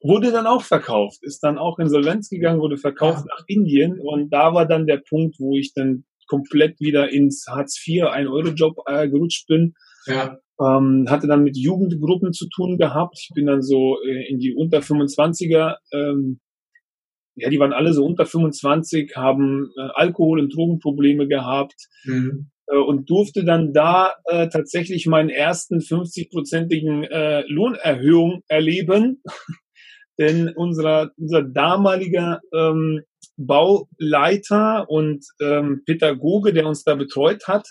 wurde 0.00 0.30
dann 0.30 0.46
auch 0.46 0.62
verkauft, 0.62 1.18
ist 1.22 1.40
dann 1.40 1.58
auch 1.58 1.78
insolvenz 1.78 2.28
gegangen, 2.28 2.60
wurde 2.60 2.76
verkauft 2.76 3.24
ja. 3.26 3.34
nach 3.36 3.44
Indien 3.48 3.98
und 4.00 4.30
da 4.30 4.54
war 4.54 4.66
dann 4.66 4.86
der 4.86 4.98
Punkt, 4.98 5.36
wo 5.40 5.56
ich 5.56 5.72
dann 5.74 6.04
komplett 6.28 6.78
wieder 6.80 7.10
ins 7.10 7.46
Hartz 7.48 7.82
IV, 7.86 8.04
ein 8.04 8.28
Euro-Job 8.28 8.76
äh, 8.86 9.08
gerutscht 9.08 9.48
bin. 9.48 9.74
Ja. 10.06 10.38
Ähm, 10.60 11.06
hatte 11.08 11.26
dann 11.26 11.42
mit 11.42 11.56
Jugendgruppen 11.56 12.32
zu 12.32 12.48
tun 12.48 12.78
gehabt. 12.78 13.18
Ich 13.20 13.30
bin 13.34 13.46
dann 13.46 13.62
so 13.62 13.98
äh, 14.02 14.28
in 14.28 14.38
die 14.38 14.54
unter 14.54 14.78
25er 14.78 15.76
ähm, 15.92 16.40
ja, 17.38 17.50
die 17.50 17.58
waren 17.58 17.72
alle 17.72 17.92
so 17.92 18.04
unter 18.04 18.26
25, 18.26 19.12
haben 19.16 19.70
äh, 19.76 19.88
Alkohol- 19.94 20.40
und 20.40 20.54
Drogenprobleme 20.54 21.28
gehabt 21.28 21.88
mhm. 22.04 22.50
äh, 22.66 22.76
und 22.76 23.08
durfte 23.08 23.44
dann 23.44 23.72
da 23.72 24.14
äh, 24.24 24.48
tatsächlich 24.48 25.06
meinen 25.06 25.30
ersten 25.30 25.78
50-prozentigen 25.78 27.04
äh, 27.04 27.44
Lohnerhöhung 27.46 28.42
erleben. 28.48 29.22
Denn 30.18 30.48
unser, 30.48 31.12
unser 31.16 31.42
damaliger 31.42 32.40
ähm, 32.52 33.02
Bauleiter 33.38 34.90
und 34.90 35.24
ähm, 35.40 35.82
Pädagoge, 35.86 36.52
der 36.52 36.66
uns 36.66 36.84
da 36.84 36.94
betreut 36.94 37.46
hat, 37.46 37.68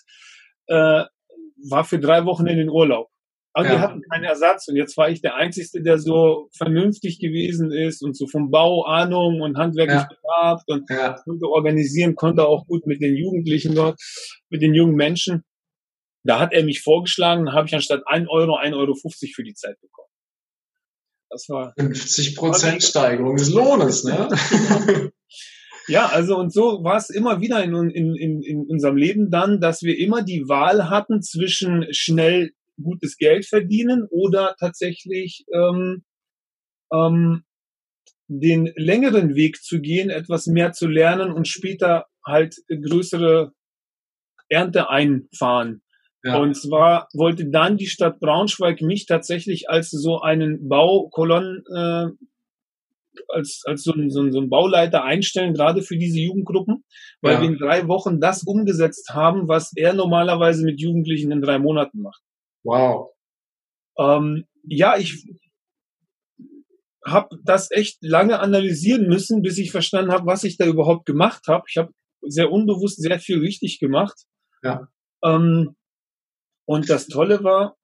äh, 0.67 1.03
war 1.69 1.83
für 1.83 1.99
drei 1.99 2.25
Wochen 2.25 2.47
in 2.47 2.57
den 2.57 2.69
Urlaub. 2.69 3.09
Aber 3.53 3.65
ja. 3.67 3.75
die 3.75 3.81
hatten 3.81 4.01
keinen 4.11 4.23
Ersatz 4.23 4.67
und 4.67 4.75
jetzt 4.75 4.97
war 4.97 5.09
ich 5.09 5.21
der 5.21 5.35
Einzige, 5.35 5.81
der 5.81 5.97
so 5.97 6.47
vernünftig 6.55 7.19
gewesen 7.19 7.71
ist 7.71 8.03
und 8.03 8.15
so 8.15 8.27
vom 8.27 8.51
Bau 8.51 8.85
Ahnung 8.85 9.41
und 9.41 9.57
handwerklich 9.57 10.01
ja. 10.01 10.07
begabt 10.07 10.69
und 10.69 10.89
ja. 10.89 11.15
konnte 11.23 11.47
organisieren, 11.47 12.15
konnte 12.15 12.45
auch 12.45 12.67
gut 12.67 12.85
mit 12.85 13.01
den 13.01 13.15
Jugendlichen 13.15 13.73
dort, 13.73 13.99
mit 14.49 14.61
den 14.61 14.75
jungen 14.75 14.95
Menschen. 14.95 15.43
Da 16.23 16.39
hat 16.39 16.53
er 16.53 16.63
mich 16.63 16.81
vorgeschlagen, 16.81 17.51
habe 17.51 17.67
ich 17.67 17.73
anstatt 17.73 18.03
1 18.05 18.29
Euro 18.29 18.57
1,50 18.57 18.75
Euro 18.75 18.93
für 18.95 19.43
die 19.43 19.55
Zeit 19.55 19.79
bekommen. 19.81 20.07
Das 21.29 21.49
war 21.49 21.73
50 21.79 22.35
Prozent 22.35 22.83
Steigerung 22.83 23.37
des 23.37 23.51
Lohnes, 23.51 24.03
ne? 24.03 24.29
Ja, 25.87 26.07
also 26.07 26.37
und 26.37 26.51
so 26.51 26.83
war 26.83 26.97
es 26.97 27.09
immer 27.09 27.39
wieder 27.39 27.63
in, 27.63 27.73
in, 27.91 28.15
in, 28.15 28.41
in 28.41 28.65
unserem 28.67 28.97
Leben 28.97 29.31
dann, 29.31 29.61
dass 29.61 29.83
wir 29.83 29.97
immer 29.97 30.21
die 30.21 30.47
Wahl 30.47 30.89
hatten 30.89 31.21
zwischen 31.21 31.85
schnell 31.91 32.51
gutes 32.81 33.17
Geld 33.17 33.45
verdienen 33.45 34.05
oder 34.09 34.55
tatsächlich 34.59 35.45
ähm, 35.53 36.03
ähm, 36.91 37.43
den 38.27 38.71
längeren 38.75 39.35
Weg 39.35 39.63
zu 39.63 39.79
gehen, 39.79 40.09
etwas 40.09 40.47
mehr 40.47 40.73
zu 40.73 40.87
lernen 40.87 41.31
und 41.31 41.47
später 41.47 42.05
halt 42.25 42.55
größere 42.67 43.53
Ernte 44.49 44.89
einfahren. 44.89 45.81
Ja. 46.23 46.37
Und 46.37 46.55
zwar 46.55 47.07
wollte 47.13 47.49
dann 47.49 47.77
die 47.77 47.87
Stadt 47.87 48.19
Braunschweig 48.19 48.81
mich 48.81 49.05
tatsächlich 49.05 49.69
als 49.69 49.91
so 49.91 50.19
einen 50.19 50.67
Baukolonnen, 50.67 51.63
äh, 51.73 52.07
als, 53.29 53.63
als 53.65 53.83
so 53.83 53.93
ein, 53.93 54.09
so, 54.09 54.21
ein, 54.21 54.31
so 54.31 54.39
ein 54.39 54.49
Bauleiter 54.49 55.03
einstellen, 55.03 55.53
gerade 55.53 55.81
für 55.81 55.97
diese 55.97 56.19
Jugendgruppen, 56.19 56.83
weil 57.21 57.33
ja. 57.35 57.41
wir 57.41 57.49
in 57.49 57.57
drei 57.57 57.87
Wochen 57.87 58.19
das 58.19 58.43
umgesetzt 58.43 59.09
haben, 59.13 59.47
was 59.47 59.71
er 59.75 59.93
normalerweise 59.93 60.63
mit 60.63 60.79
Jugendlichen 60.79 61.31
in 61.31 61.41
drei 61.41 61.59
Monaten 61.59 62.01
macht. 62.01 62.21
Wow. 62.63 63.11
Ähm, 63.99 64.45
ja, 64.63 64.97
ich 64.97 65.25
habe 67.05 67.37
das 67.43 67.71
echt 67.71 67.97
lange 68.01 68.39
analysieren 68.39 69.07
müssen, 69.07 69.41
bis 69.41 69.57
ich 69.57 69.71
verstanden 69.71 70.11
habe, 70.11 70.25
was 70.25 70.43
ich 70.43 70.57
da 70.57 70.65
überhaupt 70.65 71.05
gemacht 71.05 71.47
habe. 71.47 71.63
Ich 71.69 71.77
habe 71.77 71.91
sehr 72.21 72.51
unbewusst 72.51 73.01
sehr 73.01 73.19
viel 73.19 73.39
richtig 73.39 73.79
gemacht. 73.79 74.25
Ja. 74.61 74.87
Ähm, 75.23 75.75
und 76.65 76.89
das 76.89 77.07
Tolle 77.07 77.43
war, 77.43 77.76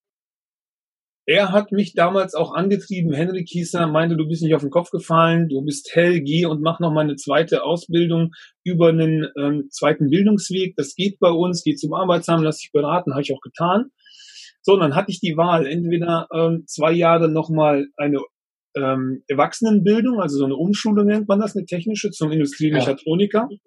er 1.25 1.51
hat 1.51 1.71
mich 1.71 1.93
damals 1.93 2.35
auch 2.35 2.53
angetrieben. 2.53 3.13
Henry 3.13 3.45
Kieser 3.45 3.87
meinte, 3.87 4.17
du 4.17 4.27
bist 4.27 4.43
nicht 4.43 4.55
auf 4.55 4.61
den 4.61 4.69
Kopf 4.69 4.89
gefallen, 4.89 5.47
du 5.47 5.61
bist 5.63 5.91
hell, 5.93 6.21
geh 6.21 6.45
und 6.45 6.61
mach 6.61 6.79
noch 6.79 6.91
mal 6.91 7.01
eine 7.01 7.15
zweite 7.15 7.63
Ausbildung 7.63 8.31
über 8.63 8.89
einen 8.89 9.27
ähm, 9.37 9.67
zweiten 9.69 10.09
Bildungsweg. 10.09 10.75
Das 10.75 10.95
geht 10.95 11.19
bei 11.19 11.29
uns, 11.29 11.63
geh 11.63 11.75
zum 11.75 11.93
Arbeitsamt, 11.93 12.43
lass 12.43 12.59
dich 12.59 12.71
beraten, 12.71 13.11
habe 13.11 13.21
ich 13.21 13.33
auch 13.33 13.41
getan. 13.41 13.91
So, 14.61 14.73
und 14.73 14.79
dann 14.81 14.95
hatte 14.95 15.11
ich 15.11 15.19
die 15.19 15.37
Wahl, 15.37 15.65
entweder 15.65 16.27
ähm, 16.33 16.63
zwei 16.67 16.91
Jahre 16.91 17.29
nochmal 17.29 17.87
eine 17.97 18.19
ähm, 18.75 19.23
Erwachsenenbildung, 19.27 20.19
also 20.19 20.37
so 20.37 20.45
eine 20.45 20.55
Umschulung 20.55 21.05
nennt 21.05 21.27
man 21.27 21.39
das, 21.39 21.55
eine 21.55 21.65
technische 21.65 22.11
zum 22.11 22.31
Industriemechatroniker. 22.31 23.47
Ja. 23.49 23.57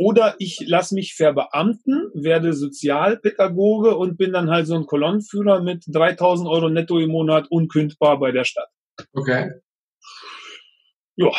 Oder 0.00 0.34
ich 0.38 0.64
lasse 0.66 0.94
mich 0.94 1.12
verbeamten, 1.14 2.10
werde 2.14 2.54
Sozialpädagoge 2.54 3.94
und 3.96 4.16
bin 4.16 4.32
dann 4.32 4.48
halt 4.48 4.66
so 4.66 4.74
ein 4.74 4.86
Kolonnenführer 4.86 5.60
mit 5.60 5.84
3000 5.88 6.48
Euro 6.48 6.70
netto 6.70 6.98
im 6.98 7.10
Monat 7.10 7.48
unkündbar 7.50 8.18
bei 8.18 8.32
der 8.32 8.44
Stadt. 8.44 8.70
Okay. 9.12 9.50
Ja, 11.16 11.30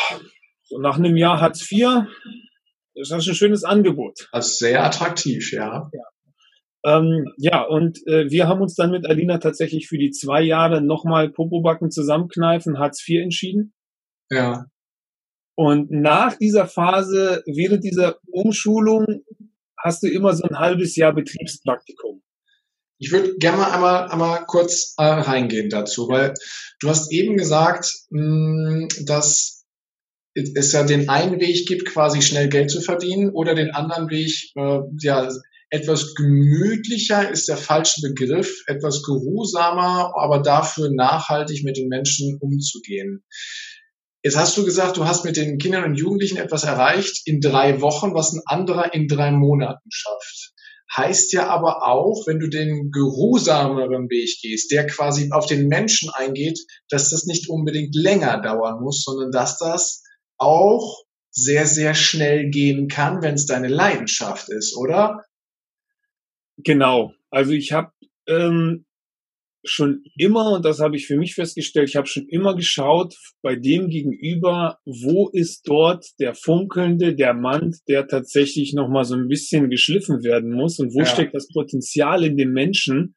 so 0.62 0.78
nach 0.78 1.00
einem 1.00 1.18
Jahr 1.18 1.42
Hartz 1.42 1.72
IV, 1.72 2.06
das 2.94 3.10
ist 3.10 3.28
ein 3.28 3.34
schönes 3.34 3.64
Angebot. 3.64 4.30
Das 4.32 4.50
ist 4.50 4.60
sehr 4.60 4.84
attraktiv, 4.84 5.52
ja. 5.54 5.90
ja. 5.92 7.00
Ähm, 7.00 7.34
ja, 7.38 7.64
und 7.64 7.98
äh, 8.06 8.30
wir 8.30 8.48
haben 8.48 8.62
uns 8.62 8.76
dann 8.76 8.92
mit 8.92 9.08
Alina 9.08 9.40
tatsächlich 9.40 9.88
für 9.88 9.98
die 9.98 10.12
zwei 10.12 10.44
Jahre 10.44 10.82
nochmal 10.82 11.32
Popobacken 11.32 11.90
zusammenkneifen, 11.90 12.78
Hartz 12.78 13.04
IV 13.10 13.24
entschieden. 13.24 13.74
Ja. 14.30 14.66
Und 15.64 15.92
nach 15.92 16.40
dieser 16.40 16.66
Phase, 16.66 17.44
während 17.46 17.84
dieser 17.84 18.18
Umschulung, 18.32 19.06
hast 19.78 20.02
du 20.02 20.08
immer 20.08 20.34
so 20.34 20.42
ein 20.46 20.58
halbes 20.58 20.96
Jahr 20.96 21.14
Betriebspraktikum. 21.14 22.24
Ich 22.98 23.12
würde 23.12 23.38
gerne 23.38 23.58
mal 23.58 23.72
einmal, 23.72 24.08
einmal 24.10 24.46
kurz 24.48 24.96
äh, 24.98 25.04
reingehen 25.04 25.70
dazu, 25.70 26.08
weil 26.10 26.34
du 26.80 26.90
hast 26.90 27.12
eben 27.12 27.38
gesagt, 27.38 27.94
mh, 28.10 28.88
dass 29.06 29.64
es 30.34 30.72
ja 30.72 30.82
den 30.82 31.10
einen 31.10 31.40
Weg 31.40 31.68
gibt, 31.68 31.86
quasi 31.86 32.24
schnell 32.24 32.50
Geld 32.50 32.72
zu 32.72 32.82
verdienen 32.82 33.30
oder 33.30 33.54
den 33.54 33.70
anderen 33.70 34.10
Weg, 34.10 34.34
äh, 34.56 34.80
ja, 35.00 35.30
etwas 35.70 36.16
gemütlicher 36.16 37.30
ist 37.30 37.48
der 37.48 37.58
falsche 37.58 38.02
Begriff, 38.02 38.64
etwas 38.66 39.04
geruhsamer, 39.04 40.12
aber 40.18 40.42
dafür 40.42 40.90
nachhaltig 40.92 41.64
mit 41.64 41.78
den 41.78 41.88
Menschen 41.88 42.40
umzugehen. 42.42 43.24
Jetzt 44.24 44.38
hast 44.38 44.56
du 44.56 44.64
gesagt, 44.64 44.98
du 44.98 45.06
hast 45.06 45.26
mit 45.26 45.36
den 45.36 45.58
Kindern 45.58 45.84
und 45.84 45.96
Jugendlichen 45.96 46.38
etwas 46.38 46.64
erreicht 46.64 47.22
in 47.26 47.42
drei 47.42 47.82
Wochen, 47.82 48.14
was 48.14 48.34
ein 48.34 48.42
anderer 48.46 48.94
in 48.94 49.08
drei 49.08 49.32
Monaten 49.32 49.90
schafft. 49.90 50.54
Heißt 50.96 51.32
ja 51.34 51.48
aber 51.48 51.88
auch, 51.88 52.28
wenn 52.28 52.40
du 52.40 52.48
den 52.48 52.92
geruhsameren 52.92 54.10
Weg 54.10 54.38
gehst, 54.42 54.72
der 54.72 54.86
quasi 54.86 55.32
auf 55.32 55.46
den 55.46 55.68
Menschen 55.68 56.10
eingeht, 56.14 56.60
dass 56.90 57.10
das 57.10 57.26
nicht 57.26 57.50
unbedingt 57.50 57.96
länger 57.96 58.42
dauern 58.42 58.82
muss, 58.84 59.04
sondern 59.04 59.32
dass 59.32 59.58
das 59.58 60.04
auch 60.38 61.04
sehr, 61.32 61.66
sehr 61.66 61.96
schnell 61.96 62.50
gehen 62.50 62.90
kann, 62.90 63.22
wenn 63.24 63.36
es 63.36 63.46
deine 63.46 63.70
Leidenschaft 63.70 64.50
ist, 64.50 64.76
oder? 64.76 65.24
Genau. 66.58 67.14
Also 67.30 67.54
ich 67.54 67.72
habe 67.72 67.94
ähm, 68.28 68.86
schon 69.64 70.04
immer, 70.18 70.54
und 70.54 70.66
das 70.66 70.80
habe 70.80 70.96
ich 70.96 71.06
für 71.06 71.18
mich 71.18 71.36
festgestellt, 71.36 71.90
ich 71.90 71.96
habe 71.96 72.08
schon 72.08 72.28
immer 72.28 72.56
geschaut, 72.56 73.16
bei 73.42 73.56
dem 73.56 73.90
gegenüber, 73.90 74.80
wo 74.86 75.30
ist 75.30 75.62
dort 75.66 76.06
der 76.20 76.34
funkelnde 76.34 77.16
Diamant, 77.16 77.78
der 77.88 78.08
tatsächlich 78.08 78.74
nochmal 78.74 79.06
so 79.06 79.16
ein 79.16 79.28
bisschen 79.28 79.70
geschliffen 79.70 80.24
werden 80.24 80.52
muss 80.52 80.80
und 80.80 80.94
wo 80.94 81.00
ja. 81.00 81.06
steckt 81.06 81.36
das 81.36 81.48
Potenzial 81.54 82.24
in 82.24 82.38
dem 82.38 82.52
Menschen, 82.52 83.16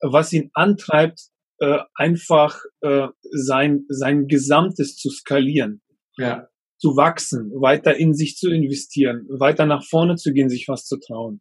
was 0.00 0.32
ihn 0.32 0.50
antreibt, 0.52 1.20
äh, 1.58 1.78
einfach 1.94 2.60
äh, 2.82 3.08
sein, 3.32 3.84
sein 3.88 4.26
Gesamtes 4.26 4.96
zu 4.96 5.10
skalieren. 5.10 5.80
Ja. 6.18 6.48
Zu 6.78 6.96
wachsen, 6.96 7.50
weiter 7.52 7.96
in 7.96 8.12
sich 8.12 8.36
zu 8.36 8.50
investieren, 8.50 9.26
weiter 9.30 9.64
nach 9.64 9.82
vorne 9.82 10.16
zu 10.16 10.34
gehen, 10.34 10.50
sich 10.50 10.68
was 10.68 10.84
zu 10.84 10.98
trauen. 10.98 11.40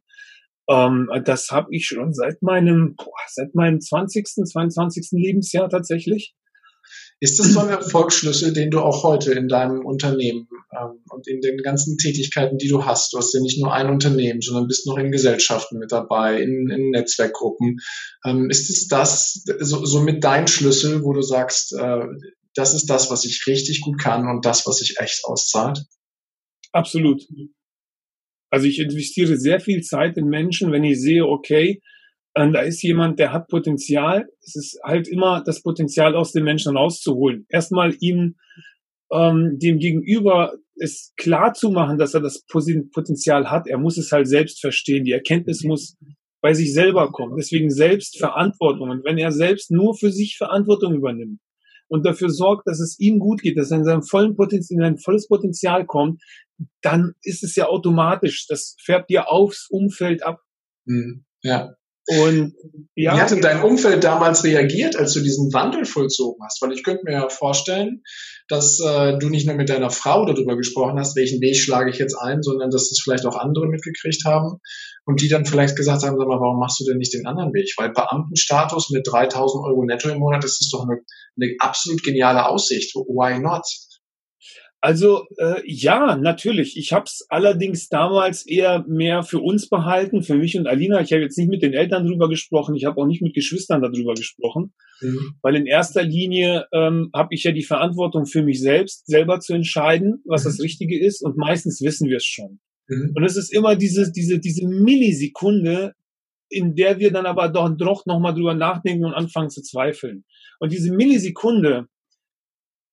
Ähm, 0.69 1.09
das 1.23 1.49
habe 1.51 1.67
ich 1.71 1.85
schon 1.85 2.13
seit 2.13 2.41
meinem, 2.41 2.95
boah, 2.95 3.13
seit 3.29 3.53
meinem 3.55 3.81
20., 3.81 4.27
22. 4.45 5.09
Lebensjahr 5.11 5.69
tatsächlich. 5.69 6.35
Ist 7.21 7.39
das 7.39 7.53
so 7.53 7.61
ein 7.61 7.69
Erfolgsschlüssel, 7.69 8.51
den 8.51 8.71
du 8.71 8.79
auch 8.79 9.03
heute 9.03 9.31
in 9.33 9.47
deinem 9.47 9.85
Unternehmen 9.85 10.47
ähm, 10.77 11.01
und 11.09 11.27
in 11.27 11.39
den 11.39 11.57
ganzen 11.57 11.97
Tätigkeiten, 11.97 12.57
die 12.57 12.67
du 12.67 12.85
hast, 12.85 13.13
du 13.13 13.17
hast 13.17 13.33
ja 13.33 13.39
nicht 13.39 13.59
nur 13.61 13.73
ein 13.73 13.89
Unternehmen, 13.89 14.41
sondern 14.41 14.67
bist 14.67 14.85
noch 14.85 14.97
in 14.97 15.11
Gesellschaften 15.11 15.79
mit 15.79 15.91
dabei, 15.91 16.41
in, 16.41 16.69
in 16.69 16.89
Netzwerkgruppen. 16.89 17.77
Ähm, 18.25 18.49
ist 18.49 18.69
es 18.69 18.87
das, 18.87 19.43
so, 19.59 20.01
mit 20.01 20.23
dein 20.23 20.47
Schlüssel, 20.47 21.03
wo 21.03 21.13
du 21.13 21.21
sagst, 21.21 21.73
äh, 21.73 22.05
das 22.53 22.73
ist 22.73 22.89
das, 22.89 23.09
was 23.09 23.25
ich 23.25 23.47
richtig 23.47 23.81
gut 23.81 23.99
kann 23.99 24.27
und 24.27 24.45
das, 24.45 24.67
was 24.67 24.77
sich 24.77 24.99
echt 24.99 25.21
auszahlt? 25.23 25.85
Absolut. 26.73 27.23
Also 28.55 28.67
ich 28.67 28.79
investiere 28.79 29.35
sehr 29.35 29.59
viel 29.59 29.81
Zeit 29.81 30.17
in 30.17 30.29
Menschen, 30.29 30.71
wenn 30.71 30.85
ich 30.85 31.01
sehe, 31.01 31.27
okay, 31.27 31.81
Und 32.37 32.53
da 32.53 32.61
ist 32.61 32.81
jemand, 32.83 33.19
der 33.19 33.33
hat 33.33 33.49
Potenzial. 33.49 34.27
Es 34.41 34.55
ist 34.55 34.79
halt 34.81 35.09
immer 35.09 35.43
das 35.45 35.61
Potenzial 35.61 36.15
aus 36.15 36.31
den 36.31 36.45
Menschen 36.45 36.77
rauszuholen. 36.77 37.45
Erstmal 37.49 37.97
ihm 37.99 38.35
ähm, 39.11 39.59
dem 39.59 39.77
Gegenüber 39.77 40.53
es 40.77 41.11
klar 41.17 41.53
zu 41.53 41.69
machen, 41.69 41.97
dass 41.97 42.13
er 42.13 42.21
das 42.21 42.45
Potenzial 42.45 43.51
hat. 43.51 43.67
Er 43.67 43.77
muss 43.77 43.97
es 43.97 44.13
halt 44.13 44.29
selbst 44.29 44.61
verstehen. 44.61 45.03
Die 45.03 45.11
Erkenntnis 45.11 45.65
muss 45.65 45.97
bei 46.41 46.53
sich 46.53 46.73
selber 46.73 47.11
kommen. 47.11 47.35
Deswegen 47.37 47.69
selbst 47.69 48.17
Verantwortung. 48.17 48.89
Und 48.89 49.03
wenn 49.03 49.17
er 49.17 49.33
selbst 49.33 49.69
nur 49.69 49.97
für 49.97 50.13
sich 50.13 50.37
Verantwortung 50.37 50.93
übernimmt 50.93 51.41
und 51.87 52.05
dafür 52.05 52.29
sorgt, 52.29 52.67
dass 52.67 52.79
es 52.79 52.99
ihm 52.99 53.19
gut 53.19 53.41
geht, 53.41 53.57
dass 53.57 53.71
er 53.71 53.77
in 53.77 53.85
seinem 53.85 54.03
vollen 54.03 54.35
Potenzial, 54.35 54.77
in 54.77 54.95
sein 54.95 54.97
volles 54.97 55.27
Potenzial 55.27 55.85
kommt, 55.85 56.21
dann 56.81 57.13
ist 57.21 57.43
es 57.43 57.55
ja 57.55 57.67
automatisch. 57.67 58.47
Das 58.47 58.75
färbt 58.83 59.09
dir 59.09 59.31
aufs 59.31 59.67
Umfeld 59.69 60.23
ab. 60.23 60.41
Hm, 60.87 61.25
ja. 61.41 61.75
Und 62.07 62.53
ja. 62.93 63.15
Wie 63.15 63.19
hat 63.19 63.31
denn 63.31 63.41
dein 63.41 63.63
Umfeld 63.63 64.03
damals 64.03 64.43
reagiert, 64.43 64.95
als 64.95 65.13
du 65.13 65.21
diesen 65.21 65.51
Wandel 65.53 65.85
vollzogen 65.85 66.43
hast? 66.45 66.61
Weil 66.61 66.71
ich 66.71 66.83
könnte 66.83 67.01
mir 67.03 67.13
ja 67.13 67.29
vorstellen, 67.29 68.03
dass 68.47 68.79
äh, 68.79 69.17
du 69.17 69.29
nicht 69.29 69.47
nur 69.47 69.55
mit 69.55 69.69
deiner 69.69 69.89
Frau 69.89 70.23
darüber 70.25 70.55
gesprochen 70.55 70.99
hast, 70.99 71.15
welchen 71.15 71.41
Weg 71.41 71.57
schlage 71.57 71.89
ich 71.89 71.97
jetzt 71.97 72.15
ein, 72.15 72.43
sondern 72.43 72.69
dass 72.69 72.89
das 72.89 72.99
vielleicht 73.03 73.25
auch 73.25 73.35
andere 73.35 73.67
mitgekriegt 73.67 74.23
haben 74.23 74.59
und 75.05 75.21
die 75.21 75.27
dann 75.27 75.45
vielleicht 75.45 75.75
gesagt 75.75 76.03
haben, 76.03 76.17
sag 76.17 76.27
mal, 76.27 76.39
warum 76.39 76.59
machst 76.59 76.79
du 76.79 76.85
denn 76.85 76.97
nicht 76.97 77.13
den 77.13 77.25
anderen 77.25 77.53
Weg? 77.53 77.71
Weil 77.77 77.91
Beamtenstatus 77.91 78.89
mit 78.89 79.07
3000 79.07 79.63
Euro 79.65 79.85
netto 79.85 80.09
im 80.09 80.19
Monat, 80.19 80.43
das 80.43 80.59
ist 80.59 80.71
doch 80.73 80.83
eine, 80.83 80.99
eine 81.39 81.55
absolut 81.59 82.03
geniale 82.03 82.47
Aussicht. 82.47 82.95
Why 82.95 83.39
not? 83.39 83.65
Also 84.81 85.25
äh, 85.37 85.61
ja, 85.65 86.15
natürlich. 86.15 86.77
Ich 86.77 86.93
habe 86.93 87.05
es 87.05 87.25
allerdings 87.29 87.89
damals 87.89 88.45
eher 88.45 88.85
mehr 88.87 89.23
für 89.23 89.39
uns 89.39 89.67
behalten, 89.67 90.21
für 90.21 90.35
mich 90.35 90.57
und 90.57 90.67
Alina. 90.67 91.01
Ich 91.01 91.11
habe 91.11 91.23
jetzt 91.23 91.39
nicht 91.39 91.49
mit 91.49 91.63
den 91.63 91.73
Eltern 91.73 92.05
drüber 92.05 92.29
gesprochen, 92.29 92.75
ich 92.75 92.85
habe 92.85 93.01
auch 93.01 93.07
nicht 93.07 93.23
mit 93.23 93.33
Geschwistern 93.33 93.81
darüber 93.81 94.13
gesprochen, 94.13 94.73
mhm. 95.01 95.37
weil 95.41 95.55
in 95.55 95.65
erster 95.65 96.03
Linie 96.03 96.67
ähm, 96.71 97.09
habe 97.15 97.33
ich 97.33 97.43
ja 97.43 97.51
die 97.51 97.63
Verantwortung 97.63 98.27
für 98.27 98.43
mich 98.43 98.61
selbst, 98.61 99.07
selber 99.07 99.39
zu 99.39 99.53
entscheiden, 99.53 100.21
was 100.25 100.43
mhm. 100.43 100.49
das 100.49 100.61
Richtige 100.61 100.99
ist. 100.99 101.23
Und 101.23 101.35
meistens 101.35 101.81
wissen 101.81 102.07
wir 102.07 102.17
es 102.17 102.25
schon. 102.25 102.59
Mhm. 102.87 103.13
Und 103.15 103.23
es 103.23 103.37
ist 103.37 103.53
immer 103.53 103.75
diese, 103.75 104.11
diese, 104.11 104.39
diese 104.39 104.67
Millisekunde, 104.67 105.93
in 106.49 106.75
der 106.75 106.99
wir 106.99 107.11
dann 107.11 107.25
aber 107.25 107.49
doch, 107.49 107.69
doch 107.75 108.05
nochmal 108.05 108.33
drüber 108.33 108.53
nachdenken 108.53 109.05
und 109.05 109.13
anfangen 109.13 109.49
zu 109.49 109.61
zweifeln. 109.61 110.23
Und 110.59 110.71
diese 110.71 110.91
Millisekunde, 110.91 111.87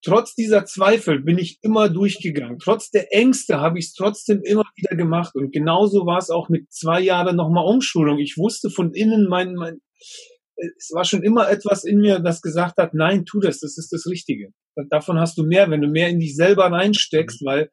trotz 0.02 0.34
dieser 0.34 0.64
Zweifel 0.64 1.20
bin 1.20 1.38
ich 1.38 1.58
immer 1.62 1.88
durchgegangen. 1.88 2.58
Trotz 2.58 2.90
der 2.90 3.14
Ängste 3.14 3.60
habe 3.60 3.78
ich 3.78 3.86
es 3.86 3.94
trotzdem 3.94 4.42
immer 4.42 4.64
wieder 4.76 4.96
gemacht. 4.96 5.34
Und 5.34 5.52
genauso 5.52 6.06
war 6.06 6.18
es 6.18 6.30
auch 6.30 6.48
mit 6.48 6.72
zwei 6.72 7.00
Jahren 7.00 7.36
nochmal 7.36 7.66
Umschulung. 7.66 8.18
Ich 8.18 8.36
wusste 8.36 8.70
von 8.70 8.94
innen, 8.94 9.28
mein, 9.28 9.54
mein, 9.54 9.80
es 10.56 10.90
war 10.92 11.04
schon 11.04 11.22
immer 11.22 11.50
etwas 11.50 11.84
in 11.84 11.98
mir, 11.98 12.18
das 12.20 12.40
gesagt 12.40 12.78
hat, 12.78 12.94
nein, 12.94 13.24
tu 13.24 13.40
das, 13.40 13.60
das 13.60 13.78
ist 13.78 13.92
das 13.92 14.06
Richtige. 14.06 14.52
Davon 14.90 15.18
hast 15.18 15.36
du 15.38 15.44
mehr, 15.44 15.70
wenn 15.70 15.82
du 15.82 15.88
mehr 15.88 16.08
in 16.08 16.18
dich 16.18 16.34
selber 16.34 16.72
reinsteckst, 16.72 17.44
weil 17.44 17.70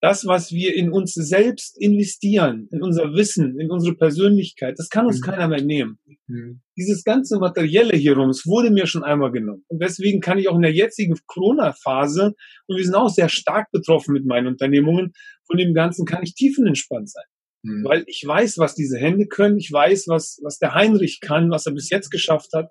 das, 0.00 0.26
was 0.26 0.50
wir 0.50 0.74
in 0.74 0.90
uns 0.90 1.12
selbst 1.12 1.80
investieren, 1.80 2.68
in 2.70 2.82
unser 2.82 3.12
Wissen, 3.14 3.60
in 3.60 3.70
unsere 3.70 3.94
Persönlichkeit, 3.94 4.78
das 4.78 4.88
kann 4.88 5.06
uns 5.06 5.20
mhm. 5.20 5.24
keiner 5.24 5.48
mehr 5.48 5.62
nehmen. 5.62 5.98
Mhm. 6.26 6.62
Dieses 6.76 7.04
ganze 7.04 7.38
Materielle 7.38 7.96
hier 7.96 8.16
rum, 8.16 8.30
es 8.30 8.46
wurde 8.46 8.70
mir 8.70 8.86
schon 8.86 9.04
einmal 9.04 9.30
genommen. 9.30 9.64
Und 9.68 9.82
deswegen 9.82 10.20
kann 10.20 10.38
ich 10.38 10.48
auch 10.48 10.56
in 10.56 10.62
der 10.62 10.72
jetzigen 10.72 11.18
Corona-Phase, 11.26 12.34
und 12.66 12.76
wir 12.76 12.84
sind 12.84 12.94
auch 12.94 13.10
sehr 13.10 13.28
stark 13.28 13.70
betroffen 13.72 14.14
mit 14.14 14.24
meinen 14.24 14.46
Unternehmungen, 14.46 15.12
von 15.46 15.58
dem 15.58 15.74
Ganzen 15.74 16.06
kann 16.06 16.22
ich 16.22 16.34
tiefenentspannt 16.34 17.10
sein. 17.10 17.24
Mhm. 17.62 17.84
Weil 17.84 18.04
ich 18.06 18.22
weiß, 18.26 18.56
was 18.56 18.74
diese 18.74 18.98
Hände 18.98 19.26
können, 19.26 19.58
ich 19.58 19.70
weiß, 19.70 20.08
was, 20.08 20.38
was 20.42 20.58
der 20.58 20.74
Heinrich 20.74 21.20
kann, 21.20 21.50
was 21.50 21.66
er 21.66 21.72
bis 21.72 21.90
jetzt 21.90 22.10
geschafft 22.10 22.50
hat. 22.54 22.70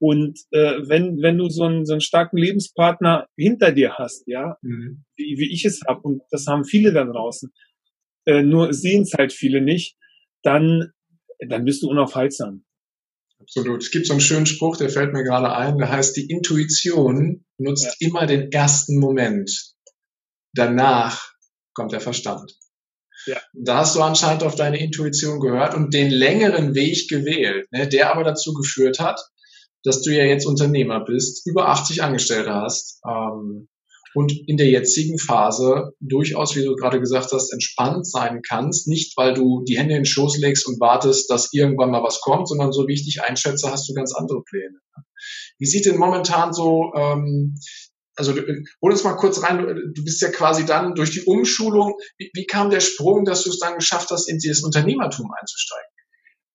Und 0.00 0.40
äh, 0.50 0.78
wenn, 0.88 1.20
wenn 1.20 1.36
du 1.36 1.50
so 1.50 1.64
einen, 1.64 1.84
so 1.84 1.92
einen 1.92 2.00
starken 2.00 2.38
Lebenspartner 2.38 3.28
hinter 3.36 3.70
dir 3.70 3.94
hast, 3.98 4.24
ja, 4.26 4.56
mhm. 4.62 5.04
wie, 5.16 5.36
wie 5.38 5.52
ich 5.52 5.66
es 5.66 5.82
habe, 5.86 6.00
und 6.00 6.22
das 6.30 6.46
haben 6.46 6.64
viele 6.64 6.92
da 6.92 7.04
draußen, 7.04 7.52
äh, 8.26 8.42
nur 8.42 8.72
sehen 8.72 9.02
es 9.02 9.12
halt 9.12 9.32
viele 9.32 9.60
nicht, 9.60 9.98
dann, 10.42 10.92
dann 11.46 11.66
bist 11.66 11.82
du 11.82 11.88
unaufhaltsam. 11.88 12.64
Absolut. 13.40 13.82
Es 13.82 13.90
gibt 13.90 14.06
so 14.06 14.14
einen 14.14 14.20
schönen 14.20 14.46
Spruch, 14.46 14.78
der 14.78 14.88
fällt 14.88 15.12
mir 15.12 15.22
gerade 15.22 15.54
ein, 15.54 15.76
der 15.76 15.90
heißt, 15.90 16.16
die 16.16 16.30
Intuition 16.30 17.44
nutzt 17.58 17.96
ja. 18.00 18.08
immer 18.08 18.26
den 18.26 18.50
ersten 18.52 18.98
Moment. 18.98 19.74
Danach 20.54 21.32
kommt 21.74 21.92
der 21.92 22.00
Verstand. 22.00 22.52
Ja. 23.26 23.38
Da 23.52 23.78
hast 23.78 23.96
du 23.96 24.02
anscheinend 24.02 24.44
auf 24.44 24.54
deine 24.54 24.80
Intuition 24.80 25.40
gehört 25.40 25.74
und 25.74 25.92
den 25.92 26.10
längeren 26.10 26.74
Weg 26.74 27.08
gewählt, 27.08 27.70
ne, 27.70 27.86
der 27.86 28.12
aber 28.12 28.24
dazu 28.24 28.54
geführt 28.54 28.98
hat, 28.98 29.20
dass 29.84 30.02
du 30.02 30.10
ja 30.10 30.24
jetzt 30.24 30.46
Unternehmer 30.46 31.04
bist, 31.04 31.46
über 31.46 31.68
80 31.68 32.02
Angestellte 32.02 32.52
hast 32.54 33.00
ähm, 33.06 33.68
und 34.14 34.32
in 34.46 34.56
der 34.56 34.68
jetzigen 34.68 35.18
Phase 35.18 35.92
durchaus, 36.00 36.56
wie 36.56 36.64
du 36.64 36.74
gerade 36.74 37.00
gesagt 37.00 37.30
hast, 37.32 37.52
entspannt 37.52 38.06
sein 38.06 38.42
kannst. 38.46 38.88
Nicht, 38.88 39.16
weil 39.16 39.34
du 39.34 39.62
die 39.66 39.78
Hände 39.78 39.94
in 39.94 40.00
den 40.00 40.06
Schoß 40.06 40.38
legst 40.38 40.66
und 40.66 40.80
wartest, 40.80 41.30
dass 41.30 41.52
irgendwann 41.52 41.90
mal 41.90 42.02
was 42.02 42.20
kommt, 42.20 42.48
sondern 42.48 42.72
so 42.72 42.88
wie 42.88 42.94
ich 42.94 43.04
dich 43.04 43.22
einschätze, 43.22 43.70
hast 43.70 43.88
du 43.88 43.94
ganz 43.94 44.14
andere 44.14 44.42
Pläne. 44.42 44.78
Wie 45.58 45.66
sieht 45.66 45.86
denn 45.86 45.98
momentan 45.98 46.52
so, 46.52 46.92
ähm, 46.96 47.54
also 48.16 48.34
hol 48.34 48.90
uns 48.90 49.04
mal 49.04 49.16
kurz 49.16 49.42
rein, 49.42 49.58
du 49.58 50.04
bist 50.04 50.20
ja 50.20 50.30
quasi 50.30 50.66
dann 50.66 50.94
durch 50.94 51.10
die 51.12 51.22
Umschulung, 51.22 51.94
wie, 52.18 52.30
wie 52.34 52.46
kam 52.46 52.70
der 52.70 52.80
Sprung, 52.80 53.24
dass 53.24 53.44
du 53.44 53.50
es 53.50 53.58
dann 53.58 53.76
geschafft 53.76 54.10
hast, 54.10 54.28
in 54.28 54.38
dieses 54.38 54.64
Unternehmertum 54.64 55.30
einzusteigen? 55.38 55.89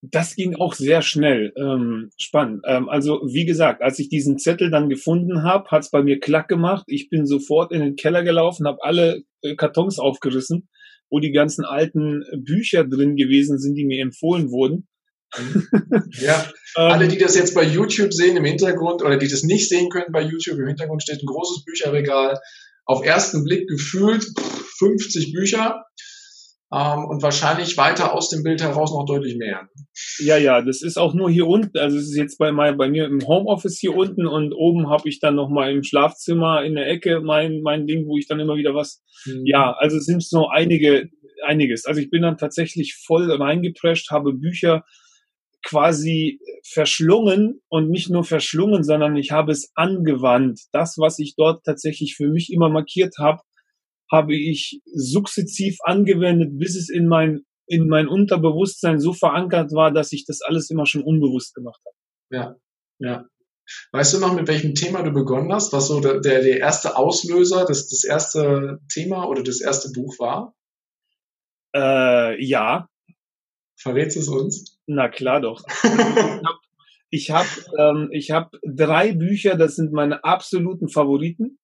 Das 0.02 0.36
ging 0.36 0.56
auch 0.56 0.74
sehr 0.74 1.02
schnell. 1.02 1.54
Ähm, 1.58 2.12
spannend. 2.18 2.64
Ähm, 2.68 2.90
also 2.90 3.22
wie 3.26 3.46
gesagt, 3.46 3.82
als 3.82 4.00
ich 4.00 4.10
diesen 4.10 4.38
Zettel 4.38 4.70
dann 4.72 4.90
gefunden 4.90 5.44
habe, 5.44 5.70
hat's 5.70 5.92
bei 5.92 6.04
mir 6.04 6.20
klack 6.20 6.48
gemacht. 6.48 6.86
Ich 6.88 7.10
bin 7.10 7.26
sofort 7.26 7.72
in 7.72 7.82
den 7.82 7.96
Keller 7.96 8.24
gelaufen, 8.24 8.68
habe 8.68 8.84
alle 8.84 9.24
äh, 9.42 9.56
Kartons 9.56 10.00
aufgerissen, 10.00 10.70
wo 11.10 11.20
die 11.20 11.32
ganzen 11.32 11.66
alten 11.66 12.24
Bücher 12.38 12.84
drin 12.84 13.16
gewesen 13.16 13.60
sind, 13.60 13.76
die 13.76 13.86
mir 13.86 14.02
empfohlen 14.02 14.52
wurden. 14.52 14.88
ja, 16.22 16.50
alle, 16.76 17.08
die 17.08 17.18
das 17.18 17.36
jetzt 17.36 17.56
bei 17.56 17.64
YouTube 17.64 18.14
sehen 18.14 18.38
im 18.38 18.46
Hintergrund 18.46 19.02
oder 19.02 19.18
die 19.18 19.28
das 19.28 19.44
nicht 19.44 19.68
sehen 19.68 19.90
können 19.90 20.12
bei 20.14 20.22
YouTube, 20.22 20.60
im 20.60 20.68
Hintergrund 20.68 21.04
steht 21.04 21.22
ein 21.22 21.26
großes 21.26 21.66
Bücherregal. 21.66 22.40
Auf 22.86 23.04
ersten 23.04 23.44
Blick 23.44 23.68
gefühlt 23.68 24.26
50 24.78 25.34
Bücher 25.34 25.84
ähm, 26.74 27.06
und 27.06 27.22
wahrscheinlich 27.22 27.78
weiter 27.78 28.14
aus 28.14 28.30
dem 28.30 28.44
Bild 28.44 28.62
heraus 28.62 28.92
noch 28.92 29.06
deutlich 29.06 29.38
mehr. 29.38 29.70
Ja, 30.20 30.38
ja, 30.38 30.62
das 30.62 30.82
ist 30.82 30.98
auch 30.98 31.14
nur 31.14 31.30
hier 31.30 31.48
unten. 31.48 31.78
Also 31.78 31.98
es 31.98 32.10
ist 32.10 32.18
jetzt 32.18 32.38
bei, 32.38 32.52
mein, 32.52 32.78
bei 32.78 32.90
mir 32.90 33.06
im 33.06 33.26
Homeoffice 33.26 33.78
hier 33.80 33.96
unten 33.96 34.26
und 34.26 34.54
oben 34.54 34.90
habe 34.90 35.08
ich 35.08 35.20
dann 35.20 35.36
noch 35.36 35.50
mal 35.50 35.72
im 35.72 35.84
Schlafzimmer 35.84 36.64
in 36.64 36.76
der 36.76 36.88
Ecke 36.88 37.22
mein 37.22 37.62
mein 37.62 37.86
Ding, 37.86 38.08
wo 38.08 38.18
ich 38.18 38.28
dann 38.28 38.40
immer 38.40 38.56
wieder 38.56 38.74
was. 38.74 39.04
Mhm. 39.26 39.44
Ja, 39.46 39.76
also 39.78 39.98
es 39.98 40.06
sind 40.06 40.24
so 40.24 40.48
einige 40.48 41.10
einiges. 41.46 41.86
Also 41.86 42.02
ich 42.02 42.10
bin 42.10 42.24
dann 42.24 42.38
tatsächlich 42.38 42.96
voll 42.96 43.32
reingeprescht, 43.32 44.12
habe 44.12 44.34
Bücher 44.34 44.84
quasi 45.64 46.40
verschlungen 46.64 47.62
und 47.70 47.90
nicht 47.90 48.10
nur 48.10 48.24
verschlungen, 48.24 48.84
sondern 48.84 49.16
ich 49.16 49.32
habe 49.32 49.52
es 49.52 49.72
angewandt. 49.76 50.62
Das, 50.72 50.96
was 50.98 51.20
ich 51.20 51.36
dort 51.36 51.64
tatsächlich 51.64 52.16
für 52.16 52.28
mich 52.28 52.52
immer 52.52 52.70
markiert 52.70 53.16
habe, 53.20 53.42
habe 54.12 54.36
ich 54.36 54.82
sukzessiv 54.86 55.78
angewendet, 55.84 56.58
bis 56.60 56.76
es 56.76 56.90
in 56.90 57.08
mein, 57.08 57.42
in 57.68 57.88
mein 57.88 58.08
Unterbewusstsein 58.08 59.00
so 59.00 59.14
verankert 59.14 59.72
war, 59.74 59.92
dass 59.92 60.12
ich 60.12 60.26
das 60.26 60.42
alles 60.42 60.70
immer 60.70 60.86
schon 60.86 61.04
unbewusst 61.04 61.56
gemacht 61.56 61.82
habe. 61.86 61.96
Ja, 62.30 62.56
ja. 63.00 63.26
Weißt 63.92 64.14
du 64.14 64.20
noch, 64.20 64.34
mit 64.34 64.48
welchem 64.48 64.76
Thema 64.76 65.02
du 65.02 65.12
begonnen 65.12 65.52
hast? 65.52 65.74
Was 65.74 65.88
so 65.88 66.00
der, 66.00 66.20
der, 66.20 66.42
der 66.44 66.60
erste 66.60 66.98
Auslöser, 66.98 67.66
das, 67.66 67.90
das 67.90 68.04
erste 68.04 68.80
Thema 68.92 69.28
oder 69.28 69.42
das 69.42 69.60
erste 69.60 69.92
Buch 69.92 70.20
war? 70.20 70.54
Äh, 71.76 72.44
ja. 72.46 72.88
Verrätst 73.76 74.18
es 74.18 74.28
uns? 74.28 74.80
Na 74.86 75.10
klar 75.10 75.42
doch. 75.42 75.64
ich 77.10 77.32
habe 77.32 77.50
ähm, 77.78 78.10
ich 78.12 78.32
hab 78.32 78.54
drei 78.64 79.14
Bücher, 79.14 79.56
das 79.56 79.76
sind 79.76 79.92
meine 79.92 80.24
absoluten 80.24 80.88
Favoriten. 80.88 81.58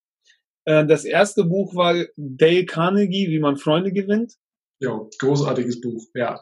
Äh, 0.64 0.86
das 0.86 1.04
erste 1.04 1.44
Buch 1.44 1.74
war 1.74 1.94
Dale 2.16 2.66
Carnegie, 2.66 3.28
wie 3.30 3.40
man 3.40 3.56
Freunde 3.56 3.92
gewinnt. 3.92 4.34
Ja, 4.80 5.00
großartiges 5.18 5.80
Buch, 5.80 6.04
ja. 6.14 6.40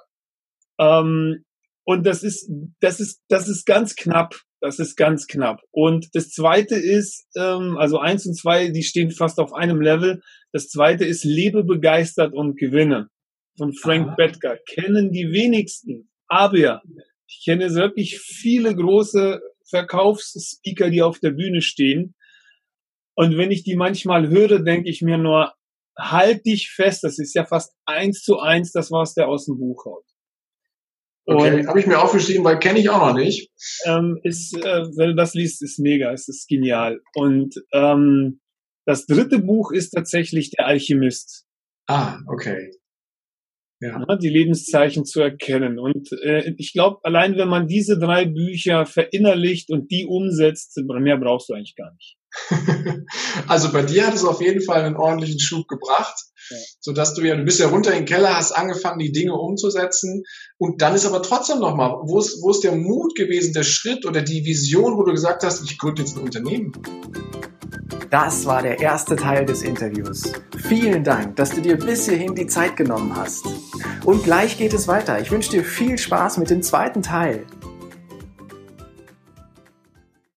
Ähm, 0.78 1.44
und 1.84 2.06
das 2.06 2.22
ist, 2.22 2.50
das 2.80 3.00
ist, 3.00 3.22
das 3.28 3.48
ist 3.48 3.66
ganz 3.66 3.96
knapp. 3.96 4.40
Das 4.62 4.78
ist 4.78 4.96
ganz 4.96 5.26
knapp. 5.26 5.62
Und 5.70 6.14
das 6.14 6.30
zweite 6.30 6.74
ist, 6.74 7.26
ähm, 7.34 7.78
also 7.78 7.98
eins 7.98 8.26
und 8.26 8.34
zwei, 8.34 8.68
die 8.68 8.82
stehen 8.82 9.10
fast 9.10 9.38
auf 9.38 9.54
einem 9.54 9.80
Level. 9.80 10.20
Das 10.52 10.68
zweite 10.68 11.06
ist 11.06 11.24
Lebe 11.24 11.64
begeistert 11.64 12.34
und 12.34 12.58
gewinne 12.58 13.08
von 13.56 13.72
Frank 13.72 14.08
Aha. 14.08 14.14
Bettger. 14.16 14.58
Kennen 14.68 15.12
die 15.12 15.32
wenigsten. 15.32 16.10
Aber 16.28 16.82
ich 17.26 17.42
kenne 17.44 17.74
wirklich 17.74 18.20
viele 18.20 18.74
große 18.74 19.40
Verkaufsspeaker, 19.68 20.90
die 20.90 21.02
auf 21.02 21.20
der 21.20 21.30
Bühne 21.30 21.62
stehen 21.62 22.14
und 23.14 23.36
wenn 23.36 23.50
ich 23.50 23.64
die 23.64 23.76
manchmal 23.76 24.28
höre, 24.28 24.60
denke 24.60 24.88
ich 24.88 25.02
mir 25.02 25.18
nur, 25.18 25.52
halt 25.98 26.46
dich 26.46 26.70
fest, 26.70 27.04
das 27.04 27.18
ist 27.18 27.34
ja 27.34 27.44
fast 27.44 27.74
eins 27.84 28.22
zu 28.22 28.38
eins 28.38 28.72
das, 28.72 28.90
was 28.90 29.14
der 29.14 29.28
aus 29.28 29.46
dem 29.46 29.58
Buch 29.58 29.84
haut. 29.84 30.04
Okay, 31.26 31.66
habe 31.66 31.78
ich 31.78 31.86
mir 31.86 32.02
aufgeschrieben, 32.02 32.44
weil 32.44 32.58
kenne 32.58 32.80
ich 32.80 32.88
auch 32.88 33.08
noch 33.08 33.14
nicht. 33.14 33.50
Ähm, 33.84 34.18
ist, 34.24 34.56
äh, 34.56 34.82
wenn 34.96 35.10
du 35.10 35.14
das 35.14 35.34
liest, 35.34 35.62
ist 35.62 35.78
mega, 35.78 36.12
es 36.12 36.28
ist 36.28 36.48
genial. 36.48 37.00
Und 37.14 37.54
ähm, 37.72 38.40
das 38.86 39.06
dritte 39.06 39.38
Buch 39.38 39.70
ist 39.70 39.90
tatsächlich 39.90 40.50
Der 40.50 40.66
Alchemist. 40.66 41.46
Ah, 41.86 42.18
okay. 42.26 42.72
Ja. 43.80 44.04
Die 44.16 44.28
Lebenszeichen 44.28 45.04
zu 45.04 45.20
erkennen. 45.20 45.78
Und 45.78 46.12
äh, 46.12 46.52
ich 46.58 46.72
glaube, 46.72 46.98
allein 47.02 47.36
wenn 47.36 47.48
man 47.48 47.66
diese 47.66 47.98
drei 47.98 48.26
Bücher 48.26 48.84
verinnerlicht 48.84 49.70
und 49.70 49.90
die 49.90 50.06
umsetzt, 50.06 50.76
mehr 50.76 51.16
brauchst 51.16 51.48
du 51.48 51.54
eigentlich 51.54 51.76
gar 51.76 51.92
nicht. 51.92 52.16
also 53.48 53.72
bei 53.72 53.82
dir 53.82 54.06
hat 54.06 54.14
es 54.14 54.24
auf 54.24 54.40
jeden 54.40 54.62
Fall 54.62 54.82
einen 54.82 54.96
ordentlichen 54.96 55.40
Schub 55.40 55.66
gebracht, 55.68 56.14
ja. 56.50 56.56
so 56.80 56.92
dass 56.92 57.14
du 57.14 57.22
ja, 57.22 57.36
du 57.36 57.44
bist 57.44 57.60
ja 57.60 57.68
runter 57.68 57.92
in 57.92 58.00
den 58.00 58.06
Keller, 58.06 58.36
hast 58.36 58.52
angefangen, 58.52 58.98
die 58.98 59.12
Dinge 59.12 59.34
umzusetzen 59.34 60.22
und 60.58 60.80
dann 60.82 60.94
ist 60.94 61.06
aber 61.06 61.22
trotzdem 61.22 61.58
nochmal, 61.58 61.96
wo 62.02 62.18
ist, 62.18 62.42
wo 62.42 62.50
ist 62.50 62.62
der 62.62 62.76
Mut 62.76 63.14
gewesen, 63.16 63.52
der 63.52 63.64
Schritt 63.64 64.06
oder 64.06 64.22
die 64.22 64.44
Vision, 64.44 64.96
wo 64.96 65.02
du 65.02 65.12
gesagt 65.12 65.42
hast, 65.42 65.62
ich 65.64 65.78
gründe 65.78 66.02
jetzt 66.02 66.16
ein 66.16 66.22
Unternehmen? 66.22 66.72
Das 68.10 68.44
war 68.44 68.62
der 68.62 68.80
erste 68.80 69.14
Teil 69.14 69.46
des 69.46 69.62
Interviews. 69.62 70.32
Vielen 70.66 71.04
Dank, 71.04 71.36
dass 71.36 71.50
du 71.50 71.60
dir 71.60 71.76
bis 71.76 72.08
hierhin 72.08 72.34
die 72.34 72.48
Zeit 72.48 72.76
genommen 72.76 73.14
hast. 73.14 73.46
Und 74.04 74.24
gleich 74.24 74.58
geht 74.58 74.74
es 74.74 74.88
weiter. 74.88 75.20
Ich 75.20 75.30
wünsche 75.30 75.50
dir 75.50 75.64
viel 75.64 75.96
Spaß 75.96 76.38
mit 76.38 76.50
dem 76.50 76.60
zweiten 76.62 77.02
Teil. 77.02 77.46